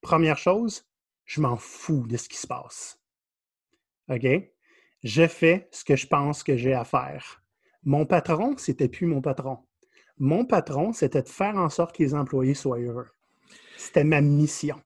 Première 0.00 0.38
chose, 0.38 0.84
je 1.24 1.40
m'en 1.40 1.56
fous 1.56 2.06
de 2.06 2.16
ce 2.16 2.28
qui 2.28 2.36
se 2.36 2.46
passe. 2.46 3.00
OK? 4.08 4.24
Je 5.02 5.26
fais 5.26 5.68
ce 5.72 5.82
que 5.82 5.96
je 5.96 6.06
pense 6.06 6.44
que 6.44 6.56
j'ai 6.56 6.74
à 6.74 6.84
faire. 6.84 7.42
Mon 7.82 8.06
patron, 8.06 8.56
c'était 8.56 8.88
plus 8.88 9.08
mon 9.08 9.20
patron. 9.20 9.58
Mon 10.18 10.44
patron, 10.44 10.92
c'était 10.92 11.22
de 11.22 11.28
faire 11.28 11.56
en 11.56 11.68
sorte 11.68 11.96
que 11.96 12.02
les 12.02 12.14
employés 12.14 12.54
soient 12.54 12.78
heureux. 12.78 13.08
C'était 13.76 14.04
ma 14.04 14.20
mission. 14.20 14.76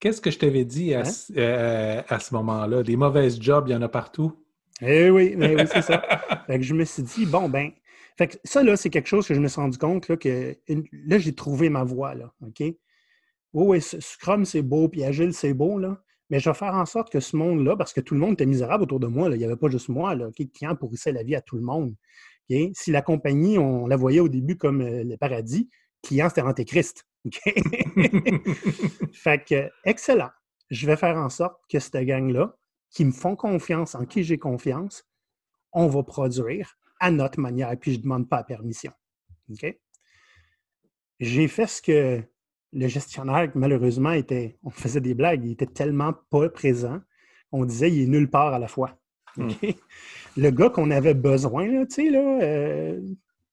Qu'est-ce 0.00 0.20
que 0.20 0.30
je 0.30 0.38
t'avais 0.38 0.64
dit 0.64 0.94
à, 0.94 1.02
hein? 1.02 1.12
euh, 1.36 2.18
ce 2.18 2.34
moment-là? 2.34 2.82
Des 2.82 2.96
mauvaises 2.96 3.40
jobs, 3.40 3.68
il 3.68 3.72
y 3.72 3.74
en 3.74 3.82
a 3.82 3.88
partout. 3.88 4.32
Eh 4.80 5.10
oui, 5.10 5.34
oui 5.36 5.56
c'est 5.72 5.82
ça. 5.82 6.02
je 6.48 6.74
me 6.74 6.84
suis 6.84 7.02
dit, 7.04 7.24
bon, 7.24 7.48
ben, 7.48 7.70
fait 8.18 8.40
ça, 8.44 8.62
là, 8.62 8.76
c'est 8.76 8.90
quelque 8.90 9.08
chose 9.08 9.26
que 9.26 9.34
je 9.34 9.40
me 9.40 9.48
suis 9.48 9.60
rendu 9.60 9.78
compte 9.78 10.08
là, 10.08 10.16
que 10.16 10.56
là, 11.06 11.18
j'ai 11.18 11.34
trouvé 11.34 11.68
ma 11.70 11.84
voie. 11.84 12.14
Là, 12.14 12.32
OK? 12.42 12.60
Oui, 12.60 12.76
oui, 13.54 13.80
Scrum, 13.80 14.44
c'est 14.44 14.62
beau, 14.62 14.88
puis 14.88 15.04
Agile, 15.04 15.32
c'est 15.32 15.54
beau, 15.54 15.78
là. 15.78 16.02
Mais 16.30 16.40
je 16.40 16.48
vais 16.48 16.54
faire 16.54 16.74
en 16.74 16.86
sorte 16.86 17.12
que 17.12 17.20
ce 17.20 17.36
monde-là, 17.36 17.76
parce 17.76 17.92
que 17.92 18.00
tout 18.00 18.14
le 18.14 18.20
monde 18.20 18.32
était 18.32 18.46
misérable 18.46 18.84
autour 18.84 19.00
de 19.00 19.06
moi, 19.06 19.28
là, 19.28 19.36
il 19.36 19.38
n'y 19.38 19.44
avait 19.44 19.56
pas 19.56 19.68
juste 19.68 19.88
moi, 19.88 20.14
là, 20.14 20.30
qui 20.34 20.48
client 20.50 20.74
pourrissait 20.74 21.12
la 21.12 21.22
vie 21.22 21.34
à 21.34 21.42
tout 21.42 21.56
le 21.56 21.62
monde. 21.62 21.94
Si 22.48 22.90
la 22.90 23.02
compagnie, 23.02 23.58
on 23.58 23.86
la 23.86 23.96
voyait 23.96 24.20
au 24.20 24.28
début 24.28 24.56
comme 24.56 24.82
euh, 24.82 25.04
le 25.04 25.16
paradis, 25.16 25.70
client, 26.02 26.28
c'était 26.28 26.42
Antéchrist. 26.42 27.06
fait 29.12 29.44
que, 29.44 29.70
excellent. 29.84 30.30
Je 30.70 30.86
vais 30.86 30.96
faire 30.96 31.16
en 31.16 31.28
sorte 31.28 31.60
que 31.70 31.78
cette 31.78 31.96
gang-là, 31.96 32.56
qui 32.90 33.04
me 33.04 33.12
font 33.12 33.36
confiance, 33.36 33.94
en 33.94 34.04
qui 34.04 34.22
j'ai 34.22 34.38
confiance, 34.38 35.04
on 35.72 35.86
va 35.86 36.02
produire 36.02 36.76
à 37.00 37.10
notre 37.10 37.40
manière, 37.40 37.74
puis 37.78 37.92
je 37.92 37.98
ne 37.98 38.02
demande 38.02 38.28
pas 38.28 38.38
la 38.38 38.44
permission. 38.44 38.92
J'ai 41.20 41.48
fait 41.48 41.66
ce 41.66 41.82
que 41.82 42.22
le 42.72 42.88
gestionnaire, 42.88 43.50
malheureusement, 43.54 44.12
était, 44.12 44.58
on 44.62 44.70
faisait 44.70 45.00
des 45.00 45.14
blagues, 45.14 45.44
il 45.44 45.52
était 45.52 45.66
tellement 45.66 46.14
pas 46.30 46.48
présent, 46.48 47.00
on 47.50 47.64
disait 47.64 47.90
il 47.90 48.02
est 48.02 48.06
nulle 48.06 48.30
part 48.30 48.54
à 48.54 48.58
la 48.58 48.68
fois. 48.68 48.98
Hmm. 49.36 49.48
Le 50.36 50.50
gars 50.50 50.70
qu'on 50.70 50.90
avait 50.90 51.14
besoin, 51.14 51.66
là, 51.66 51.84
là, 51.84 52.42
euh, 52.42 53.00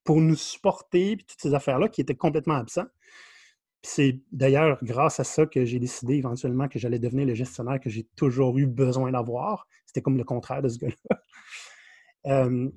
pour 0.04 0.22
nous 0.22 0.36
supporter, 0.36 1.18
puis 1.18 1.26
toutes 1.26 1.42
ces 1.42 1.54
affaires-là, 1.54 1.90
qui 1.90 2.02
étaient 2.02 2.16
complètement 2.16 2.56
absents. 2.56 2.88
C'est 3.82 4.20
d'ailleurs 4.32 4.78
grâce 4.84 5.20
à 5.20 5.24
ça 5.24 5.46
que 5.46 5.64
j'ai 5.64 5.80
décidé 5.80 6.16
éventuellement 6.16 6.68
que 6.68 6.80
j'allais 6.80 7.00
devenir 7.00 7.26
le 7.26 7.34
gestionnaire 7.34 7.80
que 7.80 7.90
j'ai 7.90 8.04
toujours 8.16 8.58
eu 8.58 8.66
besoin 8.66 9.12
d'avoir. 9.12 9.68
C'était 9.86 10.02
comme 10.02 10.18
le 10.18 10.26
contraire 10.26 10.62
de 10.62 10.70
ce 10.70 10.80
gars-là. 10.80 11.22
Euh, 12.28 12.70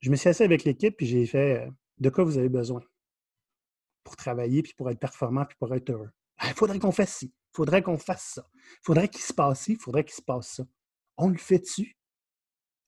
je 0.00 0.10
me 0.10 0.16
suis 0.16 0.28
assis 0.28 0.42
avec 0.42 0.64
l'équipe 0.64 1.00
et 1.00 1.06
j'ai 1.06 1.24
fait 1.24 1.66
de 1.98 2.10
quoi 2.10 2.22
vous 2.22 2.36
avez 2.36 2.50
besoin? 2.50 2.82
Pour 4.04 4.14
travailler, 4.14 4.62
puis 4.62 4.74
pour 4.76 4.90
être 4.90 4.98
performant, 4.98 5.46
puis 5.46 5.56
pour 5.58 5.74
être 5.74 5.88
heureux. 5.88 6.10
Ah, 6.36 6.48
il 6.48 6.54
faudrait 6.54 6.78
qu'on 6.78 6.92
fasse 6.92 7.16
ci, 7.16 7.26
il 7.26 7.56
faudrait 7.56 7.82
qu'on 7.82 7.96
fasse 7.96 8.32
ça, 8.34 8.46
il 8.54 8.84
faudrait 8.84 9.08
qu'il 9.08 9.22
se 9.22 9.32
passe 9.32 9.62
ci, 9.62 9.72
il 9.72 9.78
faudrait 9.78 10.04
qu'il 10.04 10.14
se 10.14 10.22
passe 10.22 10.56
ça. 10.56 10.64
On 11.16 11.28
le 11.28 11.38
fait 11.38 11.60
dessus. 11.60 11.96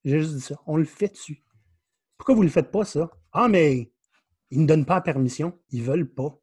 J'ai 0.07 0.19
juste 0.19 0.35
dit 0.35 0.41
ça. 0.41 0.55
On 0.65 0.77
le 0.77 0.85
fait 0.85 1.09
dessus. 1.09 1.43
Pourquoi 2.17 2.33
vous 2.33 2.41
ne 2.41 2.47
le 2.47 2.51
faites 2.51 2.71
pas, 2.71 2.85
ça? 2.85 3.11
Ah, 3.33 3.49
mais 3.49 3.91
ils 4.51 4.61
ne 4.61 4.65
donnent 4.65 4.85
pas 4.85 4.95
la 4.95 5.01
permission. 5.01 5.59
Ils 5.71 5.81
ne 5.81 5.85
veulent 5.85 6.13
pas. 6.13 6.39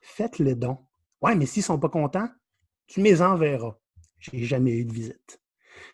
Faites-le 0.00 0.54
don. 0.54 0.78
Ouais, 1.20 1.34
mais 1.34 1.44
s'ils 1.44 1.62
ne 1.62 1.64
sont 1.64 1.80
pas 1.80 1.88
contents, 1.88 2.28
tu 2.86 3.02
les 3.02 3.20
enverras. 3.20 3.76
J'ai 4.20 4.44
jamais 4.44 4.76
eu 4.76 4.84
de 4.84 4.92
visite. 4.92 5.40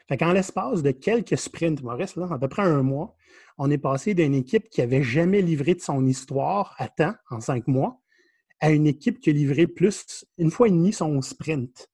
Fait 0.08 0.18
qu'en 0.18 0.34
l'espace 0.34 0.82
de 0.82 0.90
quelques 0.90 1.38
sprints, 1.38 1.82
Maurice, 1.82 2.16
là, 2.16 2.28
à 2.30 2.38
peu 2.38 2.48
près 2.48 2.62
un 2.62 2.82
mois, 2.82 3.16
On 3.56 3.70
est 3.70 3.78
passé 3.78 4.12
d'une 4.12 4.34
équipe 4.34 4.68
qui 4.68 4.82
n'avait 4.82 5.02
jamais 5.02 5.40
livré 5.40 5.74
de 5.74 5.80
son 5.80 6.06
histoire 6.06 6.74
à 6.76 6.88
temps, 6.88 7.14
en 7.30 7.40
cinq 7.40 7.66
mois, 7.66 7.98
à 8.60 8.70
une 8.70 8.86
équipe 8.86 9.20
qui 9.20 9.30
a 9.30 9.32
livré 9.32 9.66
plus, 9.66 10.26
une 10.36 10.50
fois 10.50 10.68
et 10.68 10.70
demi 10.70 10.92
son 10.92 11.22
sprint. 11.22 11.90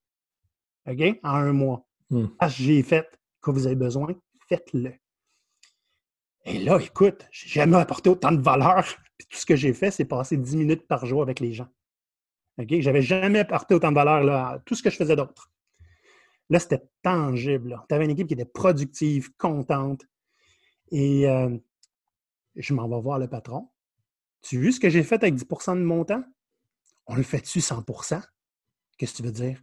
OK? 0.85 1.01
En 1.23 1.35
un 1.35 1.53
mois. 1.53 1.87
Hmm. 2.09 2.27
Ah, 2.39 2.49
j'ai 2.49 2.83
fait 2.83 3.07
que 3.41 3.51
vous 3.51 3.67
avez 3.67 3.75
besoin, 3.75 4.15
faites-le. 4.47 4.93
Et 6.45 6.59
là, 6.59 6.79
écoute, 6.79 7.27
j'ai 7.31 7.49
jamais 7.49 7.77
apporté 7.77 8.09
autant 8.09 8.31
de 8.31 8.41
valeur. 8.41 8.85
Tout 9.29 9.37
ce 9.37 9.45
que 9.45 9.55
j'ai 9.55 9.73
fait, 9.73 9.91
c'est 9.91 10.05
passer 10.05 10.37
10 10.37 10.55
minutes 10.57 10.87
par 10.87 11.05
jour 11.05 11.21
avec 11.21 11.39
les 11.39 11.53
gens. 11.53 11.67
OK? 12.57 12.73
J'avais 12.79 13.01
jamais 13.01 13.39
apporté 13.39 13.75
autant 13.75 13.89
de 13.89 13.95
valeur 13.95 14.23
là, 14.23 14.47
à 14.47 14.59
tout 14.59 14.75
ce 14.75 14.81
que 14.81 14.89
je 14.89 14.95
faisais 14.95 15.15
d'autre. 15.15 15.51
Là, 16.49 16.59
c'était 16.59 16.83
tangible. 17.01 17.83
Tu 17.89 17.95
avais 17.95 18.05
une 18.05 18.11
équipe 18.11 18.27
qui 18.27 18.33
était 18.33 18.45
productive, 18.45 19.35
contente. 19.37 20.05
Et 20.91 21.27
euh, 21.27 21.57
je 22.55 22.73
m'en 22.73 22.87
vais 22.87 23.01
voir 23.01 23.19
le 23.19 23.27
patron. 23.27 23.69
Tu 24.41 24.57
as 24.57 24.61
vu 24.61 24.71
ce 24.71 24.79
que 24.79 24.89
j'ai 24.89 25.03
fait 25.03 25.15
avec 25.15 25.35
10% 25.35 25.75
de 25.75 25.83
mon 25.83 26.05
temps? 26.05 26.23
On 27.07 27.15
le 27.15 27.23
fait-tu 27.23 27.59
100% 27.59 28.21
Qu'est-ce 28.97 29.11
que 29.11 29.17
tu 29.17 29.23
veux 29.23 29.31
dire? 29.31 29.61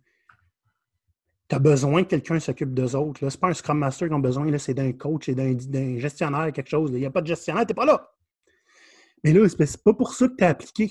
Tu 1.54 1.56
as 1.56 1.60
besoin 1.60 2.02
que 2.02 2.08
quelqu'un 2.08 2.40
s'occupe 2.40 2.74
d'eux 2.74 2.96
autres. 2.96 3.20
Ce 3.20 3.26
n'est 3.26 3.40
pas 3.40 3.48
un 3.48 3.54
Scrum 3.54 3.78
Master 3.78 4.08
qui 4.08 4.14
a 4.14 4.18
besoin, 4.18 4.58
c'est 4.58 4.74
d'un 4.74 4.92
coach 4.92 5.28
et 5.28 5.34
d'un 5.34 5.98
gestionnaire, 5.98 6.52
quelque 6.52 6.68
chose. 6.68 6.90
Il 6.92 6.98
n'y 6.98 7.06
a 7.06 7.10
pas 7.10 7.22
de 7.22 7.28
gestionnaire, 7.28 7.64
tu 7.64 7.70
n'es 7.70 7.74
pas 7.74 7.84
là. 7.84 8.10
Mais 9.22 9.32
là, 9.32 9.48
c'est 9.48 9.82
pas 9.82 9.94
pour 9.94 10.14
ça 10.14 10.26
que 10.26 10.34
tu 10.36 10.44
as 10.44 10.48
appliqué. 10.48 10.90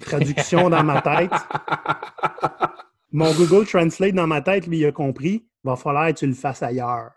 Traduction 0.00 0.68
dans 0.68 0.82
ma 0.82 1.00
tête. 1.00 1.30
Mon 3.12 3.32
Google 3.32 3.64
Translate 3.64 4.14
dans 4.14 4.26
ma 4.26 4.40
tête, 4.42 4.66
lui, 4.66 4.78
il 4.78 4.86
a 4.86 4.92
compris. 4.92 5.46
Il 5.64 5.68
va 5.68 5.76
falloir 5.76 6.08
que 6.08 6.14
tu 6.14 6.26
le 6.26 6.34
fasses 6.34 6.64
ailleurs. 6.64 7.12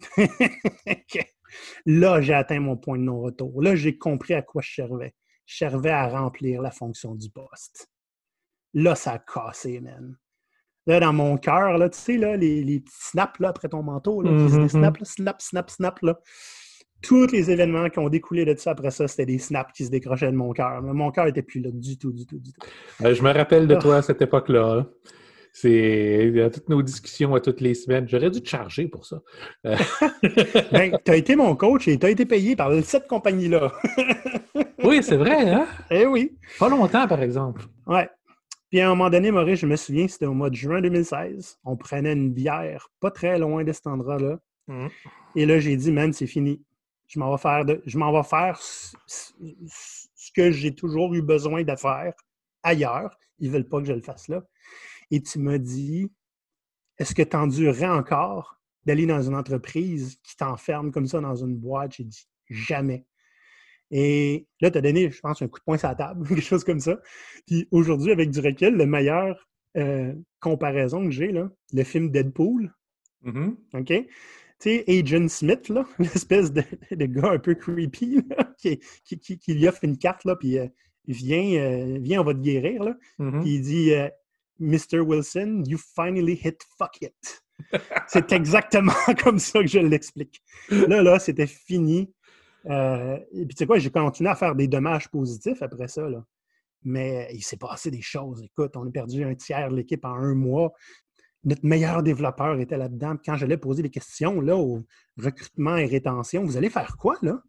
Là, 1.86 2.20
j'ai 2.20 2.34
atteint 2.34 2.58
mon 2.58 2.76
point 2.76 2.98
de 2.98 3.04
non-retour. 3.04 3.62
Là, 3.62 3.76
j'ai 3.76 3.96
compris 3.96 4.34
à 4.34 4.42
quoi 4.42 4.60
je 4.60 4.74
servais. 4.74 5.14
Je 5.46 5.56
servais 5.58 5.92
à 5.92 6.08
remplir 6.08 6.60
la 6.60 6.72
fonction 6.72 7.14
du 7.14 7.30
poste. 7.30 7.88
Là, 8.72 8.96
ça 8.96 9.12
a 9.12 9.18
cassé, 9.20 9.80
man 9.80 10.18
là, 10.86 11.00
dans 11.00 11.12
mon 11.12 11.36
cœur, 11.36 11.78
là, 11.78 11.88
tu 11.88 11.98
sais, 11.98 12.16
là, 12.16 12.36
les, 12.36 12.62
les, 12.62 12.80
petits 12.80 12.94
snaps 12.98 13.38
là, 13.40 13.48
après 13.48 13.68
ton 13.68 13.82
manteau, 13.82 14.22
là, 14.22 14.30
mm 14.30 14.68
snap, 14.68 14.98
snap, 15.02 15.42
snap, 15.42 15.70
snap, 15.70 16.00
là. 16.02 16.18
Tous 17.02 17.26
les 17.26 17.50
événements 17.50 17.90
qui 17.90 17.98
ont 17.98 18.08
découlé 18.08 18.46
de 18.46 18.54
ça 18.56 18.70
après 18.70 18.90
ça, 18.90 19.06
c'était 19.06 19.26
des 19.26 19.38
snaps 19.38 19.72
qui 19.74 19.84
se 19.84 19.90
décrochaient 19.90 20.30
de 20.30 20.36
mon 20.36 20.52
cœur. 20.52 20.80
Mon 20.82 21.10
cœur 21.10 21.26
n'était 21.26 21.42
plus 21.42 21.60
là 21.60 21.68
du 21.70 21.98
tout, 21.98 22.12
du 22.12 22.24
tout, 22.24 22.38
du 22.38 22.52
tout. 22.52 22.66
Euh, 23.04 23.14
je 23.14 23.22
me 23.22 23.30
rappelle 23.30 23.66
de 23.66 23.74
ah. 23.74 23.78
toi 23.78 23.96
à 23.96 24.02
cette 24.02 24.22
époque-là. 24.22 24.78
Hein. 24.78 24.86
C'est 25.52 26.32
toutes 26.52 26.68
nos 26.68 26.82
discussions 26.82 27.34
à 27.34 27.40
toutes 27.40 27.60
les 27.60 27.74
semaines. 27.74 28.08
J'aurais 28.08 28.30
dû 28.30 28.40
te 28.40 28.48
charger 28.48 28.88
pour 28.88 29.04
ça. 29.04 29.20
Euh. 29.66 29.76
ben, 30.72 30.98
tu 31.04 31.10
as 31.12 31.16
été 31.16 31.36
mon 31.36 31.54
coach 31.54 31.86
et 31.88 31.98
tu 31.98 32.06
as 32.06 32.10
été 32.10 32.24
payé 32.24 32.56
par 32.56 32.72
cette 32.82 33.06
compagnie-là. 33.06 33.70
oui, 34.82 35.00
c'est 35.02 35.16
vrai, 35.16 35.50
hein? 35.50 35.66
Eh 35.90 36.06
oui. 36.06 36.36
Pas 36.58 36.68
longtemps, 36.70 37.06
par 37.06 37.22
exemple. 37.22 37.62
Ouais. 37.86 38.08
Puis 38.74 38.80
à 38.80 38.86
un 38.86 38.96
moment 38.96 39.08
donné, 39.08 39.30
Maurice, 39.30 39.60
je 39.60 39.66
me 39.66 39.76
souviens, 39.76 40.08
c'était 40.08 40.26
au 40.26 40.34
mois 40.34 40.50
de 40.50 40.56
juin 40.56 40.80
2016. 40.80 41.60
On 41.62 41.76
prenait 41.76 42.12
une 42.12 42.32
bière 42.32 42.90
pas 42.98 43.12
très 43.12 43.38
loin 43.38 43.62
de 43.62 43.70
cet 43.70 43.86
endroit-là. 43.86 44.40
Mmh. 44.66 44.88
Et 45.36 45.46
là, 45.46 45.60
j'ai 45.60 45.76
dit, 45.76 45.92
man, 45.92 46.12
c'est 46.12 46.26
fini. 46.26 46.60
Je 47.06 47.20
m'en 47.20 47.30
vais 47.30 47.40
faire, 47.40 47.64
je 47.86 47.98
m'en 47.98 48.12
vais 48.12 48.26
faire 48.26 48.60
ce 48.60 49.32
que 50.34 50.50
j'ai 50.50 50.74
toujours 50.74 51.14
eu 51.14 51.22
besoin 51.22 51.62
de 51.62 51.76
faire 51.76 52.14
ailleurs. 52.64 53.16
Ils 53.38 53.46
ne 53.46 53.52
veulent 53.52 53.68
pas 53.68 53.78
que 53.78 53.86
je 53.86 53.92
le 53.92 54.02
fasse 54.02 54.26
là. 54.26 54.42
Et 55.12 55.22
tu 55.22 55.38
m'as 55.38 55.58
dit, 55.58 56.10
est-ce 56.98 57.14
que 57.14 57.22
tu 57.22 57.36
endurerais 57.36 57.86
encore 57.86 58.58
d'aller 58.84 59.06
dans 59.06 59.22
une 59.22 59.36
entreprise 59.36 60.18
qui 60.24 60.36
t'enferme 60.36 60.90
comme 60.90 61.06
ça 61.06 61.20
dans 61.20 61.36
une 61.36 61.54
boîte? 61.54 61.92
J'ai 61.92 62.02
dit, 62.02 62.26
jamais. 62.50 63.06
Et 63.96 64.48
là, 64.60 64.72
tu 64.72 64.78
as 64.78 64.80
donné, 64.80 65.08
je 65.08 65.20
pense, 65.20 65.40
un 65.40 65.46
coup 65.46 65.60
de 65.60 65.64
poing 65.64 65.78
sur 65.78 65.86
la 65.86 65.94
table, 65.94 66.26
quelque 66.28 66.40
chose 66.40 66.64
comme 66.64 66.80
ça. 66.80 67.00
Puis 67.46 67.68
aujourd'hui, 67.70 68.10
avec 68.10 68.28
du 68.30 68.40
recul, 68.40 68.74
le 68.74 68.86
meilleur 68.86 69.48
euh, 69.76 70.12
comparaison 70.40 71.04
que 71.04 71.12
j'ai, 71.12 71.32
le 71.32 71.84
film 71.84 72.10
Deadpool. 72.10 72.74
Mm-hmm. 73.24 73.54
OK? 73.74 73.86
Tu 73.86 74.06
sais, 74.58 74.84
Agent 74.88 75.28
Smith, 75.28 75.72
l'espèce 76.00 76.52
de, 76.52 76.64
gars 77.06 77.30
un 77.30 77.38
peu 77.38 77.54
creepy, 77.54 78.18
qui, 78.58 78.80
qui, 79.38 79.54
lui 79.54 79.68
offre 79.68 79.84
une 79.84 79.96
carte, 79.96 80.24
là, 80.24 80.34
puis 80.34 80.58
euh, 80.58 80.66
viens, 81.06 81.60
euh, 81.60 81.98
viens, 82.00 82.20
on 82.20 82.24
va 82.24 82.34
te 82.34 82.40
guérir. 82.40 82.82
Là. 82.82 82.96
Mm-hmm. 83.20 83.40
Puis 83.42 83.50
il 83.54 83.62
dit 83.62 83.92
Mr. 84.58 84.98
Wilson, 85.02 85.62
you 85.68 85.78
finally 85.78 86.34
hit 86.34 86.60
fuck 86.76 87.00
it. 87.00 87.44
C'est 88.08 88.32
exactement 88.32 88.92
comme 89.22 89.38
ça 89.38 89.60
que 89.60 89.68
je 89.68 89.78
l'explique. 89.78 90.42
Là, 90.68 91.00
là, 91.00 91.20
c'était 91.20 91.46
fini. 91.46 92.12
Euh, 92.70 93.18
et 93.32 93.44
puis, 93.46 93.54
tu 93.54 93.56
sais 93.58 93.66
quoi, 93.66 93.78
j'ai 93.78 93.90
continué 93.90 94.30
à 94.30 94.34
faire 94.34 94.54
des 94.54 94.68
dommages 94.68 95.08
positifs 95.08 95.62
après 95.62 95.88
ça. 95.88 96.08
Là. 96.08 96.24
Mais 96.82 97.28
il 97.32 97.42
s'est 97.42 97.56
passé 97.56 97.90
des 97.90 98.02
choses. 98.02 98.42
Écoute, 98.42 98.76
on 98.76 98.86
a 98.86 98.90
perdu 98.90 99.24
un 99.24 99.34
tiers 99.34 99.70
de 99.70 99.76
l'équipe 99.76 100.04
en 100.04 100.14
un 100.14 100.34
mois. 100.34 100.72
Notre 101.44 101.66
meilleur 101.66 102.02
développeur 102.02 102.58
était 102.58 102.78
là-dedans. 102.78 103.16
Quand 103.24 103.36
j'allais 103.36 103.58
poser 103.58 103.82
des 103.82 103.90
questions 103.90 104.40
là, 104.40 104.56
au 104.56 104.82
recrutement 105.18 105.76
et 105.76 105.86
rétention, 105.86 106.44
vous 106.44 106.56
allez 106.56 106.70
faire 106.70 106.96
quoi, 106.96 107.16
là? 107.22 107.42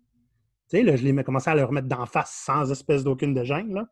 Tu 0.70 0.78
sais, 0.78 0.84
là, 0.84 0.96
je 0.96 1.04
les 1.04 1.24
commencé 1.24 1.50
à 1.50 1.56
leur 1.56 1.72
mettre 1.72 1.88
d'en 1.88 2.06
face 2.06 2.42
sans 2.44 2.72
espèce 2.72 3.04
d'aucune 3.04 3.34
de 3.34 3.44
gêne, 3.44 3.74
là. 3.74 3.88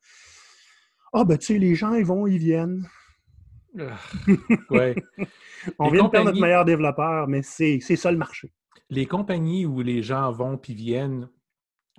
Ah, 1.14 1.24
ben, 1.24 1.38
tu 1.38 1.46
sais, 1.46 1.60
les 1.60 1.76
gens, 1.76 1.94
ils 1.94 2.06
vont, 2.06 2.28
ils 2.28 2.40
viennent. 2.40 2.88
Ouais. 4.70 4.94
on 5.80 5.90
vient 5.90 6.04
de 6.04 6.10
perdre 6.10 6.30
notre 6.30 6.40
meilleur 6.40 6.64
développeur, 6.64 7.28
mais 7.28 7.42
c'est 7.42 7.80
ça 7.80 8.12
le 8.12 8.18
marché 8.18 8.52
les 8.90 9.06
compagnies 9.06 9.66
où 9.66 9.82
les 9.82 10.04
gens 10.04 10.32
vont 10.32 10.58
puis 10.58 10.74
viennent, 10.74 11.30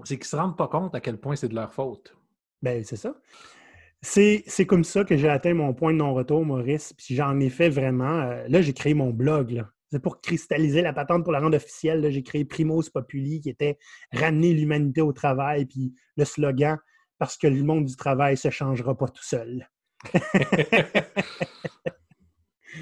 c'est 0.04 0.16
qu'ils 0.16 0.24
ne 0.24 0.28
se 0.28 0.36
rendent 0.36 0.56
pas 0.56 0.68
compte 0.68 0.94
à 0.94 1.00
quel 1.00 1.18
point 1.18 1.36
c'est 1.36 1.48
de 1.48 1.54
leur 1.54 1.72
faute. 1.72 2.16
Ben, 2.62 2.82
c'est 2.84 2.96
ça. 2.96 3.14
C'est 4.02 4.66
comme 4.66 4.84
ça 4.84 5.04
que 5.04 5.16
j'ai 5.16 5.28
atteint 5.28 5.54
mon 5.54 5.72
point 5.72 5.92
de 5.92 5.98
non-retour, 5.98 6.44
Maurice. 6.44 6.92
Puis 6.92 7.14
j'en 7.14 7.38
ai 7.40 7.48
fait 7.48 7.68
vraiment. 7.68 8.20
Euh, 8.20 8.46
là, 8.48 8.60
j'ai 8.60 8.74
créé 8.74 8.94
mon 8.94 9.10
blog. 9.10 9.64
C'est 9.90 10.00
pour 10.00 10.20
cristalliser 10.20 10.82
la 10.82 10.92
patente 10.92 11.24
pour 11.24 11.32
la 11.32 11.40
rendre 11.40 11.56
officielle. 11.56 12.10
J'ai 12.10 12.22
créé 12.22 12.44
Primos 12.44 12.90
Populi, 12.92 13.40
qui 13.40 13.48
était 13.48 13.78
ramener 14.12 14.52
l'humanité 14.52 15.00
au 15.00 15.12
travail. 15.12 15.66
Puis 15.66 15.94
le 16.16 16.24
slogan, 16.24 16.78
parce 17.18 17.38
que 17.38 17.46
le 17.46 17.62
monde 17.62 17.86
du 17.86 17.96
travail 17.96 18.34
ne 18.34 18.38
se 18.38 18.50
changera 18.50 18.96
pas 18.96 19.08
tout 19.08 19.24
seul. 19.24 19.68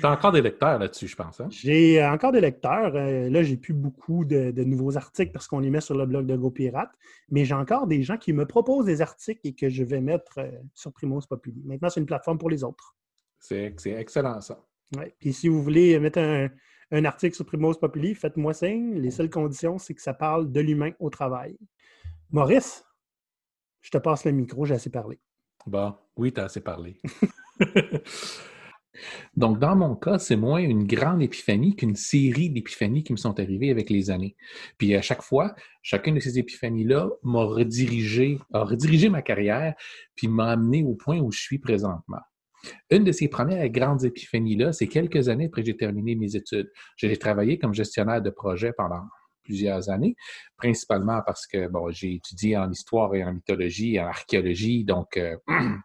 Tu 0.00 0.06
as 0.06 0.10
encore 0.10 0.32
des 0.32 0.42
lecteurs 0.42 0.78
là-dessus, 0.78 1.08
je 1.08 1.16
pense. 1.16 1.40
Hein? 1.40 1.48
J'ai 1.50 2.02
euh, 2.02 2.10
encore 2.10 2.32
des 2.32 2.40
lecteurs. 2.40 2.94
Euh, 2.94 3.28
là, 3.28 3.42
j'ai 3.42 3.56
plus 3.56 3.74
beaucoup 3.74 4.24
de, 4.24 4.50
nouveaux 4.64 4.96
articles 4.96 5.32
parce 5.32 5.46
qu'on 5.46 5.58
les 5.58 5.70
met 5.70 5.80
sur 5.80 5.96
le 5.96 6.06
blog 6.06 6.26
de 6.26 6.36
GoPirate. 6.36 6.90
Mais 7.30 7.44
j'ai 7.44 7.54
encore 7.54 7.86
des 7.86 8.02
gens 8.02 8.16
qui 8.16 8.32
me 8.32 8.46
proposent 8.46 8.86
des 8.86 9.00
articles 9.00 9.40
et 9.44 9.54
que 9.54 9.68
je 9.68 9.84
vais 9.84 10.00
mettre 10.00 10.38
euh, 10.38 10.50
sur 10.74 10.92
Primos 10.92 11.26
Populi. 11.28 11.62
Maintenant, 11.64 11.90
c'est 11.90 12.00
une 12.00 12.06
plateforme 12.06 12.38
pour 12.38 12.50
les 12.50 12.64
autres. 12.64 12.96
C'est 13.38 13.74
excellent, 13.86 14.40
ça. 14.40 14.64
Ouais. 14.96 15.14
Puis 15.18 15.32
si 15.32 15.48
vous 15.48 15.62
voulez 15.62 15.98
mettre 15.98 16.18
un, 16.18 17.04
article 17.04 17.34
sur 17.34 17.46
Primos 17.46 17.74
Populi, 17.74 18.14
faites-moi 18.14 18.54
signe. 18.54 18.94
Les 18.94 19.10
seules 19.10 19.30
conditions, 19.30 19.78
c'est 19.78 19.94
que 19.94 20.02
ça 20.02 20.14
parle 20.14 20.52
de 20.52 20.60
l'humain 20.60 20.92
au 21.00 21.10
travail. 21.10 21.56
Maurice, 22.30 22.84
je 23.80 23.90
te 23.90 23.98
passe 23.98 24.24
le 24.24 24.32
micro, 24.32 24.64
j'ai 24.64 24.74
assez 24.74 24.90
parlé. 24.90 25.18
Bon, 25.66 25.94
oui, 26.16 26.32
tu 26.32 26.40
as 26.40 26.44
assez 26.44 26.60
parlé. 26.60 27.00
Donc, 29.36 29.58
dans 29.58 29.76
mon 29.76 29.94
cas, 29.94 30.18
c'est 30.18 30.36
moins 30.36 30.60
une 30.60 30.86
grande 30.86 31.22
épiphanie 31.22 31.74
qu'une 31.76 31.96
série 31.96 32.50
d'épiphanies 32.50 33.02
qui 33.02 33.12
me 33.12 33.16
sont 33.16 33.38
arrivées 33.40 33.70
avec 33.70 33.90
les 33.90 34.10
années. 34.10 34.36
Puis 34.78 34.94
à 34.94 35.02
chaque 35.02 35.22
fois, 35.22 35.54
chacune 35.82 36.14
de 36.14 36.20
ces 36.20 36.38
épiphanies-là 36.38 37.08
m'a 37.22 37.44
redirigé, 37.44 38.38
a 38.52 38.64
redirigé 38.64 39.08
ma 39.08 39.22
carrière, 39.22 39.74
puis 40.14 40.28
m'a 40.28 40.50
amené 40.50 40.84
au 40.84 40.94
point 40.94 41.18
où 41.18 41.32
je 41.32 41.40
suis 41.40 41.58
présentement. 41.58 42.20
Une 42.90 43.04
de 43.04 43.12
ces 43.12 43.28
premières 43.28 43.68
grandes 43.70 44.04
épiphanies-là, 44.04 44.72
c'est 44.72 44.86
quelques 44.86 45.28
années 45.28 45.46
après 45.46 45.62
que 45.62 45.66
j'ai 45.66 45.76
terminé 45.76 46.14
mes 46.14 46.36
études. 46.36 46.70
J'ai 46.96 47.16
travaillé 47.16 47.58
comme 47.58 47.74
gestionnaire 47.74 48.22
de 48.22 48.30
projet 48.30 48.72
pendant 48.72 49.02
plusieurs 49.42 49.90
années, 49.90 50.14
principalement 50.56 51.20
parce 51.26 51.46
que 51.46 51.68
j'ai 51.90 52.14
étudié 52.14 52.56
en 52.56 52.70
histoire 52.70 53.12
et 53.14 53.24
en 53.24 53.32
mythologie 53.32 53.98
en 54.00 54.06
archéologie, 54.06 54.84
donc 54.84 55.16
euh, 55.16 55.36
je 55.48 55.54
n'ai 55.54 55.78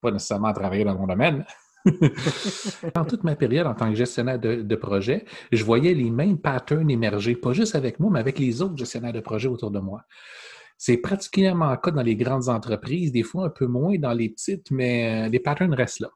pas 0.00 0.10
nécessairement 0.10 0.52
travaillé 0.52 0.84
dans 0.84 0.98
mon 0.98 1.06
domaine, 1.06 1.44
dans 2.94 3.04
toute 3.04 3.24
ma 3.24 3.36
période 3.36 3.66
en 3.66 3.74
tant 3.74 3.90
que 3.90 3.94
gestionnaire 3.94 4.38
de, 4.38 4.76
projet, 4.76 5.24
je 5.52 5.64
voyais 5.64 5.94
les 5.94 6.10
mêmes 6.10 6.38
patterns 6.38 6.90
émerger, 6.90 7.36
pas 7.36 7.52
juste 7.52 7.74
avec 7.74 8.00
moi, 8.00 8.10
mais 8.12 8.20
avec 8.20 8.38
les 8.38 8.62
autres 8.62 8.76
gestionnaires 8.76 9.12
de 9.12 9.20
projet 9.20 9.48
autour 9.48 9.70
de 9.70 9.80
moi. 9.80 10.02
C'est 10.78 10.96
particulièrement 10.96 11.70
le 11.70 11.76
cas 11.76 11.90
dans 11.90 12.02
les 12.02 12.16
grandes 12.16 12.48
entreprises, 12.48 13.12
des 13.12 13.22
fois 13.22 13.46
un 13.46 13.50
peu 13.50 13.66
moins 13.66 13.96
dans 13.98 14.12
les 14.12 14.28
petites, 14.30 14.70
mais 14.70 15.26
euh, 15.26 15.28
les 15.28 15.38
patterns 15.38 15.74
restent 15.74 16.00
là. 16.00 16.10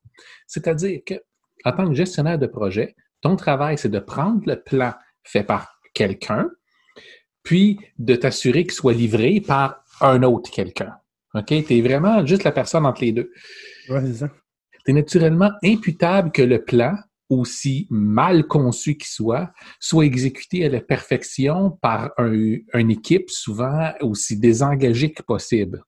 C'est-à-dire 0.47 1.01
que, 1.07 1.15
en 1.65 1.73
tant 1.73 1.89
que 1.89 1.95
gestionnaire 1.95 2.39
de 2.39 2.47
projet, 2.47 2.97
ton 3.21 3.37
travail, 3.37 3.79
c'est 3.79 3.89
de 3.89 3.99
prendre 3.99 4.43
le 4.47 4.61
plan 4.61 4.95
fait 5.23 5.45
par 5.45 5.79
quelqu'un, 5.95 6.51
puis 7.43 7.79
de 7.99 8.15
t'assurer 8.15 8.65
qu'il 8.65 8.73
soit 8.73 8.93
livré 8.93 9.41
par 9.41 9.85
un 10.01 10.23
autre 10.23 10.51
quelqu'un. 10.51 10.97
OK? 11.35 11.47
Tu 11.47 11.79
es 11.79 11.81
vraiment 11.81 12.25
juste 12.27 12.45
la 12.45 12.53
personne 12.53 12.87
entre 12.87 13.03
les 13.03 13.13
deux. 13.13 13.33
C'est 14.89 14.95
naturellement 14.95 15.51
imputable 15.63 16.33
que 16.33 16.41
le 16.41 16.65
plan 16.65 16.97
aussi 17.29 17.87
mal 17.91 18.47
conçu 18.47 18.97
qu'il 18.97 19.09
soit, 19.09 19.53
soit 19.81 20.07
exécuté 20.07 20.65
à 20.65 20.71
la 20.71 20.81
perfection 20.81 21.73
par 21.83 22.13
une 22.19 22.91
équipe 22.91 23.29
souvent 23.29 23.93
aussi 24.01 24.39
désengagée 24.39 25.13
que 25.13 25.23
possible. 25.23 25.85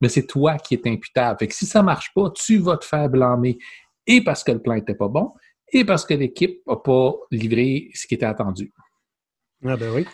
Mais 0.00 0.08
c'est 0.08 0.26
toi 0.26 0.56
qui 0.56 0.72
es 0.72 0.80
imputable. 0.88 1.38
Fait 1.38 1.48
que 1.48 1.54
si 1.54 1.66
ça 1.66 1.82
marche 1.82 2.14
pas, 2.14 2.30
tu 2.30 2.56
vas 2.56 2.78
te 2.78 2.86
faire 2.86 3.10
blâmer 3.10 3.58
et 4.06 4.24
parce 4.24 4.42
que 4.42 4.52
le 4.52 4.62
plan 4.62 4.72
était 4.72 4.94
pas 4.94 5.08
bon 5.08 5.34
et 5.70 5.84
parce 5.84 6.06
que 6.06 6.14
l'équipe 6.14 6.62
n'a 6.66 6.76
pas 6.76 7.12
livré 7.30 7.90
ce 7.92 8.06
qui 8.06 8.14
était 8.14 8.24
attendu. 8.24 8.72
Ah 9.66 9.76
ben 9.76 9.92
oui. 9.94 10.06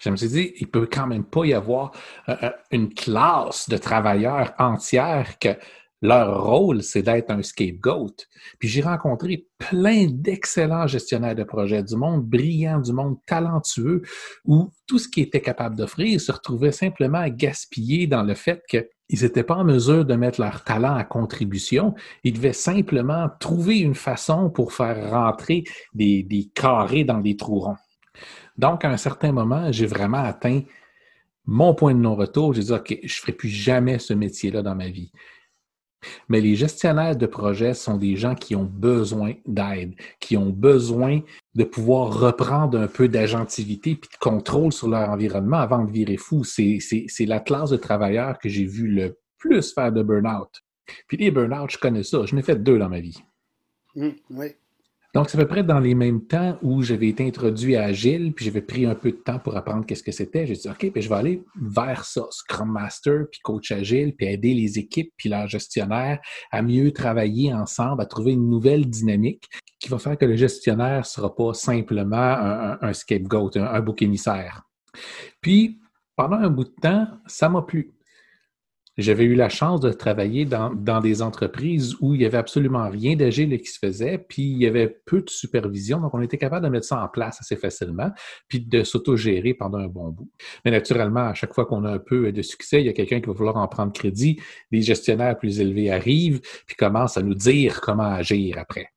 Je 0.00 0.10
me 0.10 0.16
suis 0.16 0.28
dit, 0.28 0.52
il 0.58 0.68
peut 0.68 0.86
quand 0.92 1.06
même 1.06 1.24
pas 1.24 1.46
y 1.46 1.54
avoir 1.54 1.92
euh, 2.28 2.36
euh, 2.42 2.50
une 2.72 2.92
classe 2.92 3.70
de 3.70 3.78
travailleurs 3.78 4.52
entière 4.58 5.38
que 5.38 5.56
leur 6.02 6.44
rôle, 6.44 6.82
c'est 6.82 7.02
d'être 7.02 7.30
un 7.30 7.42
scapegoat. 7.42 8.26
Puis 8.58 8.68
j'ai 8.68 8.82
rencontré 8.82 9.46
plein 9.58 10.08
d'excellents 10.08 10.88
gestionnaires 10.88 11.36
de 11.36 11.44
projets, 11.44 11.84
du 11.84 11.94
monde 11.94 12.24
brillant, 12.24 12.80
du 12.80 12.92
monde 12.92 13.16
talentueux, 13.26 14.02
où 14.44 14.70
tout 14.86 14.98
ce 14.98 15.08
qu'ils 15.08 15.22
étaient 15.22 15.40
capables 15.40 15.76
d'offrir 15.76 16.20
se 16.20 16.32
retrouvait 16.32 16.72
simplement 16.72 17.26
gaspillé 17.28 18.08
dans 18.08 18.24
le 18.24 18.34
fait 18.34 18.62
qu'ils 18.68 19.22
n'étaient 19.22 19.44
pas 19.44 19.54
en 19.54 19.64
mesure 19.64 20.04
de 20.04 20.14
mettre 20.14 20.40
leur 20.40 20.64
talent 20.64 20.96
à 20.96 21.04
contribution. 21.04 21.94
Ils 22.24 22.32
devaient 22.32 22.52
simplement 22.52 23.28
trouver 23.38 23.78
une 23.78 23.94
façon 23.94 24.50
pour 24.50 24.72
faire 24.72 25.10
rentrer 25.10 25.62
des, 25.94 26.24
des 26.24 26.50
carrés 26.52 27.04
dans 27.04 27.20
des 27.20 27.36
trous 27.36 27.60
ronds. 27.60 27.76
Donc, 28.58 28.84
à 28.84 28.90
un 28.90 28.96
certain 28.96 29.30
moment, 29.30 29.70
j'ai 29.70 29.86
vraiment 29.86 30.18
atteint 30.18 30.62
mon 31.46 31.74
point 31.74 31.94
de 31.94 32.00
non-retour. 32.00 32.54
J'ai 32.54 32.62
dit, 32.62 32.72
OK, 32.72 32.98
je 33.02 33.06
ne 33.06 33.20
ferai 33.20 33.32
plus 33.32 33.48
jamais 33.48 33.98
ce 33.98 34.14
métier-là 34.14 34.62
dans 34.62 34.74
ma 34.74 34.88
vie. 34.88 35.12
Mais 36.28 36.40
les 36.40 36.56
gestionnaires 36.56 37.16
de 37.16 37.26
projets 37.26 37.74
sont 37.74 37.96
des 37.96 38.16
gens 38.16 38.34
qui 38.34 38.56
ont 38.56 38.64
besoin 38.64 39.34
d'aide, 39.46 39.94
qui 40.20 40.36
ont 40.36 40.50
besoin 40.50 41.20
de 41.54 41.64
pouvoir 41.64 42.18
reprendre 42.18 42.78
un 42.78 42.86
peu 42.86 43.08
d'agentivité 43.08 43.90
et 43.90 43.94
de 43.94 44.18
contrôle 44.20 44.72
sur 44.72 44.88
leur 44.88 45.10
environnement 45.10 45.58
avant 45.58 45.84
de 45.84 45.90
virer 45.90 46.16
fou. 46.16 46.44
C'est 46.44 46.80
la 47.20 47.40
classe 47.40 47.70
de 47.70 47.76
travailleurs 47.76 48.38
que 48.38 48.48
j'ai 48.48 48.64
vu 48.64 48.88
le 48.88 49.18
plus 49.38 49.72
faire 49.72 49.92
de 49.92 50.02
burn-out. 50.02 50.62
Puis 51.06 51.16
les 51.16 51.30
burn-out, 51.30 51.70
je 51.70 51.78
connais 51.78 52.02
ça. 52.02 52.24
Je 52.24 52.34
n'ai 52.34 52.42
fait 52.42 52.56
deux 52.56 52.78
dans 52.78 52.88
ma 52.88 53.00
vie. 53.00 53.22
Mmh, 53.94 54.08
oui. 54.30 54.46
Donc, 55.14 55.28
c'est 55.28 55.36
à 55.36 55.42
peu 55.42 55.46
près 55.46 55.62
dans 55.62 55.78
les 55.78 55.94
mêmes 55.94 56.24
temps 56.26 56.56
où 56.62 56.82
j'avais 56.82 57.08
été 57.08 57.26
introduit 57.26 57.76
à 57.76 57.84
Agile, 57.84 58.32
puis 58.32 58.46
j'avais 58.46 58.62
pris 58.62 58.86
un 58.86 58.94
peu 58.94 59.10
de 59.10 59.16
temps 59.16 59.38
pour 59.38 59.54
apprendre 59.56 59.84
qu'est-ce 59.84 60.02
que 60.02 60.12
c'était. 60.12 60.46
J'ai 60.46 60.54
dit, 60.54 60.68
OK, 60.68 60.90
puis 60.90 61.02
je 61.02 61.08
vais 61.10 61.14
aller 61.14 61.44
vers 61.54 62.06
ça, 62.06 62.22
Scrum 62.30 62.72
Master, 62.72 63.26
puis 63.30 63.40
coach 63.42 63.72
Agile, 63.72 64.14
puis 64.16 64.26
aider 64.26 64.54
les 64.54 64.78
équipes, 64.78 65.12
puis 65.18 65.28
leurs 65.28 65.48
gestionnaires 65.48 66.18
à 66.50 66.62
mieux 66.62 66.92
travailler 66.92 67.52
ensemble, 67.52 68.00
à 68.00 68.06
trouver 68.06 68.32
une 68.32 68.48
nouvelle 68.48 68.88
dynamique 68.88 69.50
qui 69.78 69.90
va 69.90 69.98
faire 69.98 70.16
que 70.16 70.24
le 70.24 70.36
gestionnaire 70.36 71.00
ne 71.00 71.04
sera 71.04 71.34
pas 71.34 71.52
simplement 71.52 72.78
un, 72.80 72.92
scapegoat, 72.94 73.50
un 73.56 73.80
bouc 73.80 74.00
émissaire. 74.00 74.62
Puis, 75.42 75.78
pendant 76.16 76.36
un 76.36 76.48
bout 76.48 76.64
de 76.64 76.74
temps, 76.80 77.06
ça 77.26 77.50
m'a 77.50 77.60
plu. 77.62 77.92
J'avais 78.98 79.24
eu 79.24 79.34
la 79.34 79.48
chance 79.48 79.80
de 79.80 79.90
travailler 79.90 80.44
dans, 80.44 81.00
des 81.00 81.22
entreprises 81.22 81.96
où 82.00 82.12
il 82.14 82.18
n'y 82.18 82.26
avait 82.26 82.36
absolument 82.36 82.90
rien 82.90 83.16
d'agile 83.16 83.58
qui 83.58 83.68
se 83.68 83.78
faisait, 83.78 84.18
puis 84.18 84.42
il 84.42 84.58
y 84.58 84.66
avait 84.66 85.00
peu 85.06 85.22
de 85.22 85.30
supervision, 85.30 85.98
donc 85.98 86.12
on 86.12 86.20
était 86.20 86.36
capable 86.36 86.66
de 86.66 86.70
mettre 86.70 86.86
ça 86.86 87.02
en 87.02 87.08
place 87.08 87.38
assez 87.40 87.56
facilement, 87.56 88.10
puis 88.48 88.60
de 88.60 88.84
s'autogérer 88.84 89.54
pendant 89.54 89.78
un 89.78 89.88
bon 89.88 90.10
bout. 90.10 90.30
Mais 90.66 90.70
naturellement, 90.70 91.28
à 91.28 91.32
chaque 91.32 91.54
fois 91.54 91.64
qu'on 91.64 91.86
a 91.86 91.90
un 91.90 91.98
peu 91.98 92.32
de 92.32 92.42
succès, 92.42 92.82
il 92.82 92.86
y 92.86 92.90
a 92.90 92.92
quelqu'un 92.92 93.20
qui 93.22 93.28
va 93.28 93.32
vouloir 93.32 93.56
en 93.56 93.66
prendre 93.66 93.94
crédit, 93.94 94.38
des 94.70 94.82
gestionnaires 94.82 95.38
plus 95.38 95.58
élevés 95.58 95.90
arrivent, 95.90 96.42
puis 96.66 96.76
commencent 96.76 97.16
à 97.16 97.22
nous 97.22 97.34
dire 97.34 97.80
comment 97.80 98.12
agir 98.12 98.58
après. 98.58 98.88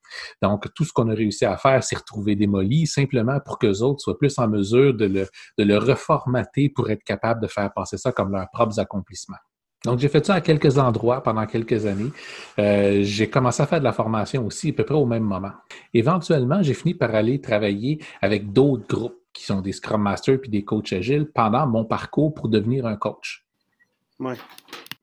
Donc, 0.42 0.66
tout 0.74 0.84
ce 0.84 0.92
qu'on 0.92 1.10
a 1.10 1.14
réussi 1.14 1.46
à 1.46 1.56
faire, 1.56 1.84
c'est 1.86 1.98
retrouver 1.98 2.36
démoli 2.36 2.86
simplement 2.86 3.40
pour 3.40 3.60
que 3.60 3.68
les 3.68 3.82
autres 3.82 4.02
soient 4.02 4.18
plus 4.18 4.38
en 4.40 4.50
mesure 4.50 4.94
de 4.94 5.06
le, 5.06 5.28
de 5.58 5.64
le 5.64 5.78
reformater 5.78 6.68
pour 6.70 6.90
être 6.90 7.04
capable 7.04 7.42
de 7.42 7.48
faire 7.48 7.72
passer 7.74 7.98
ça 7.98 8.12
comme 8.12 8.34
leurs 8.34 8.50
propres 8.52 8.80
accomplissements. 8.80 9.38
Donc, 9.86 10.00
j'ai 10.00 10.10
fait 10.10 10.26
ça 10.26 10.36
à 10.36 10.42
quelques 10.42 10.78
endroits 10.78 11.22
pendant 11.22 11.46
quelques 11.46 11.86
années. 11.86 12.12
Euh, 12.60 13.00
j'ai 13.04 13.30
commencé 13.30 13.62
à 13.64 13.68
faire 13.68 13.80
de 13.80 13.84
la 13.84 13.94
formation 13.94 14.46
aussi 14.46 14.70
à 14.70 14.74
peu 14.74 14.84
près 14.84 14.96
au 14.96 15.06
même 15.06 15.24
moment. 15.24 15.52
Éventuellement, 15.94 16.62
j'ai 16.62 16.74
fini 16.74 16.94
par 16.94 17.14
aller 17.14 17.40
travailler 17.40 18.00
avec 18.22 18.52
d'autres 18.52 18.88
groupes 18.88 19.20
qui 19.34 19.46
sont 19.46 19.62
des 19.62 19.74
Scrum 19.74 20.02
Masters 20.02 20.40
puis 20.40 20.50
des 20.50 20.64
coachs 20.64 20.94
agiles 20.94 21.26
pendant 21.32 21.68
mon 21.68 21.86
parcours 21.86 22.34
pour 22.34 22.50
devenir 22.50 22.86
un 22.86 22.96
coach. 22.96 23.46
Oui. 24.20 24.34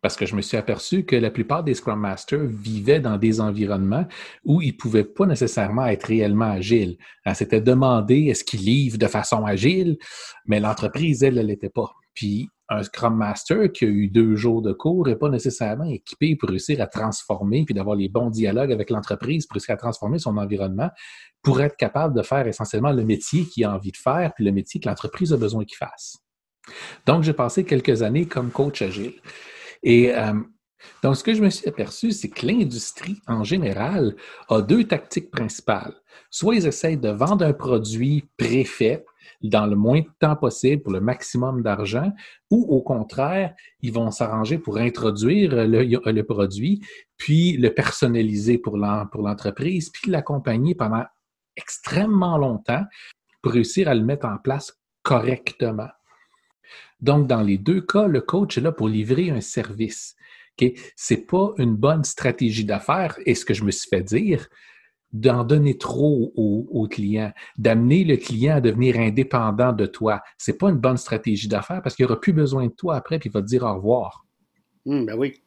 Parce 0.00 0.16
que 0.16 0.26
je 0.26 0.34
me 0.34 0.42
suis 0.42 0.56
aperçu 0.56 1.04
que 1.04 1.14
la 1.14 1.30
plupart 1.30 1.62
des 1.62 1.74
Scrum 1.74 2.00
Masters 2.00 2.44
vivaient 2.44 2.98
dans 2.98 3.18
des 3.18 3.40
environnements 3.40 4.06
où 4.44 4.60
ils 4.60 4.72
ne 4.72 4.76
pouvaient 4.76 5.04
pas 5.04 5.26
nécessairement 5.26 5.86
être 5.86 6.04
réellement 6.04 6.50
agiles. 6.50 6.96
C'était 7.34 7.60
demandé 7.60 8.24
est-ce 8.24 8.42
qu'ils 8.42 8.64
livrent 8.64 8.98
de 8.98 9.06
façon 9.06 9.44
agile, 9.44 9.98
mais 10.46 10.58
l'entreprise, 10.58 11.22
elle, 11.22 11.38
elle 11.38 11.46
l'était 11.46 11.68
pas. 11.68 11.94
Puis 12.14 12.48
un 12.68 12.82
Scrum 12.82 13.16
Master 13.16 13.70
qui 13.72 13.84
a 13.84 13.88
eu 13.88 14.08
deux 14.08 14.34
jours 14.34 14.62
de 14.62 14.72
cours 14.72 15.06
n'est 15.06 15.16
pas 15.16 15.28
nécessairement 15.28 15.84
équipé 15.84 16.36
pour 16.36 16.48
réussir 16.48 16.80
à 16.80 16.86
transformer 16.86 17.64
puis 17.64 17.74
d'avoir 17.74 17.96
les 17.96 18.08
bons 18.08 18.30
dialogues 18.30 18.72
avec 18.72 18.90
l'entreprise 18.90 19.46
pour 19.46 19.54
réussir 19.54 19.74
à 19.74 19.76
transformer 19.76 20.18
son 20.18 20.36
environnement 20.36 20.90
pour 21.42 21.60
être 21.60 21.76
capable 21.76 22.16
de 22.16 22.22
faire 22.22 22.46
essentiellement 22.46 22.92
le 22.92 23.04
métier 23.04 23.44
qu'il 23.44 23.64
a 23.64 23.74
envie 23.74 23.92
de 23.92 23.96
faire 23.96 24.32
puis 24.34 24.44
le 24.44 24.52
métier 24.52 24.80
que 24.80 24.88
l'entreprise 24.88 25.32
a 25.32 25.36
besoin 25.36 25.64
qu'il 25.64 25.76
fasse. 25.76 26.18
Donc, 27.06 27.22
j'ai 27.24 27.32
passé 27.32 27.64
quelques 27.64 28.02
années 28.02 28.26
comme 28.26 28.50
coach 28.50 28.82
agile. 28.82 29.14
Et 29.82 30.14
euh, 30.14 30.34
donc, 31.02 31.16
ce 31.16 31.24
que 31.24 31.34
je 31.34 31.42
me 31.42 31.50
suis 31.50 31.68
aperçu, 31.68 32.12
c'est 32.12 32.28
que 32.28 32.46
l'industrie 32.46 33.20
en 33.26 33.42
général 33.42 34.14
a 34.48 34.62
deux 34.62 34.84
tactiques 34.84 35.30
principales. 35.30 35.94
Soit 36.30 36.56
ils 36.56 36.66
essayent 36.66 36.96
de 36.96 37.08
vendre 37.08 37.44
un 37.44 37.52
produit 37.52 38.24
préfet 38.36 39.04
dans 39.42 39.66
le 39.66 39.74
moins 39.74 40.00
de 40.00 40.10
temps 40.20 40.36
possible 40.36 40.82
pour 40.82 40.92
le 40.92 41.00
maximum 41.00 41.62
d'argent, 41.62 42.12
ou 42.50 42.64
au 42.68 42.82
contraire, 42.82 43.54
ils 43.80 43.92
vont 43.92 44.10
s'arranger 44.10 44.58
pour 44.58 44.78
introduire 44.78 45.50
le, 45.52 46.22
produit, 46.22 46.80
puis 47.16 47.56
le 47.56 47.74
personnaliser 47.74 48.58
pour 48.58 48.76
l'entreprise, 48.76 49.90
puis 49.90 50.10
l'accompagner 50.10 50.74
pendant 50.74 51.04
extrêmement 51.56 52.38
longtemps 52.38 52.84
pour 53.42 53.52
réussir 53.52 53.88
à 53.88 53.94
le 53.94 54.04
mettre 54.04 54.26
en 54.26 54.38
place 54.38 54.78
correctement. 55.02 55.88
Donc, 57.00 57.26
dans 57.26 57.42
les 57.42 57.58
deux 57.58 57.80
cas, 57.80 58.06
le 58.06 58.20
coach 58.20 58.58
est 58.58 58.60
là 58.60 58.70
pour 58.70 58.88
livrer 58.88 59.30
un 59.30 59.40
service. 59.40 60.14
Ce 60.58 61.14
n'est 61.14 61.20
pas 61.20 61.52
une 61.58 61.76
bonne 61.76 62.04
stratégie 62.04 62.64
d'affaires, 62.64 63.18
et 63.26 63.34
ce 63.34 63.44
que 63.44 63.54
je 63.54 63.64
me 63.64 63.70
suis 63.70 63.88
fait 63.88 64.02
dire, 64.02 64.48
d'en 65.12 65.44
donner 65.44 65.76
trop 65.76 66.32
au, 66.36 66.88
client, 66.88 67.32
d'amener 67.58 68.04
le 68.04 68.16
client 68.16 68.56
à 68.56 68.60
devenir 68.60 68.98
indépendant 68.98 69.72
de 69.72 69.86
toi. 69.86 70.22
C'est 70.38 70.56
pas 70.56 70.70
une 70.70 70.78
bonne 70.78 70.96
stratégie 70.96 71.48
d'affaires 71.48 71.82
parce 71.82 71.94
qu'il 71.94 72.06
aura 72.06 72.18
plus 72.18 72.32
besoin 72.32 72.66
de 72.66 72.72
toi 72.72 72.96
après 72.96 73.18
puis 73.18 73.28
il 73.28 73.32
va 73.32 73.42
te 73.42 73.46
dire 73.46 73.62
au 73.62 73.74
revoir. 73.74 74.24
Mmh, 74.86 75.04
ben 75.04 75.18
oui. 75.18 75.42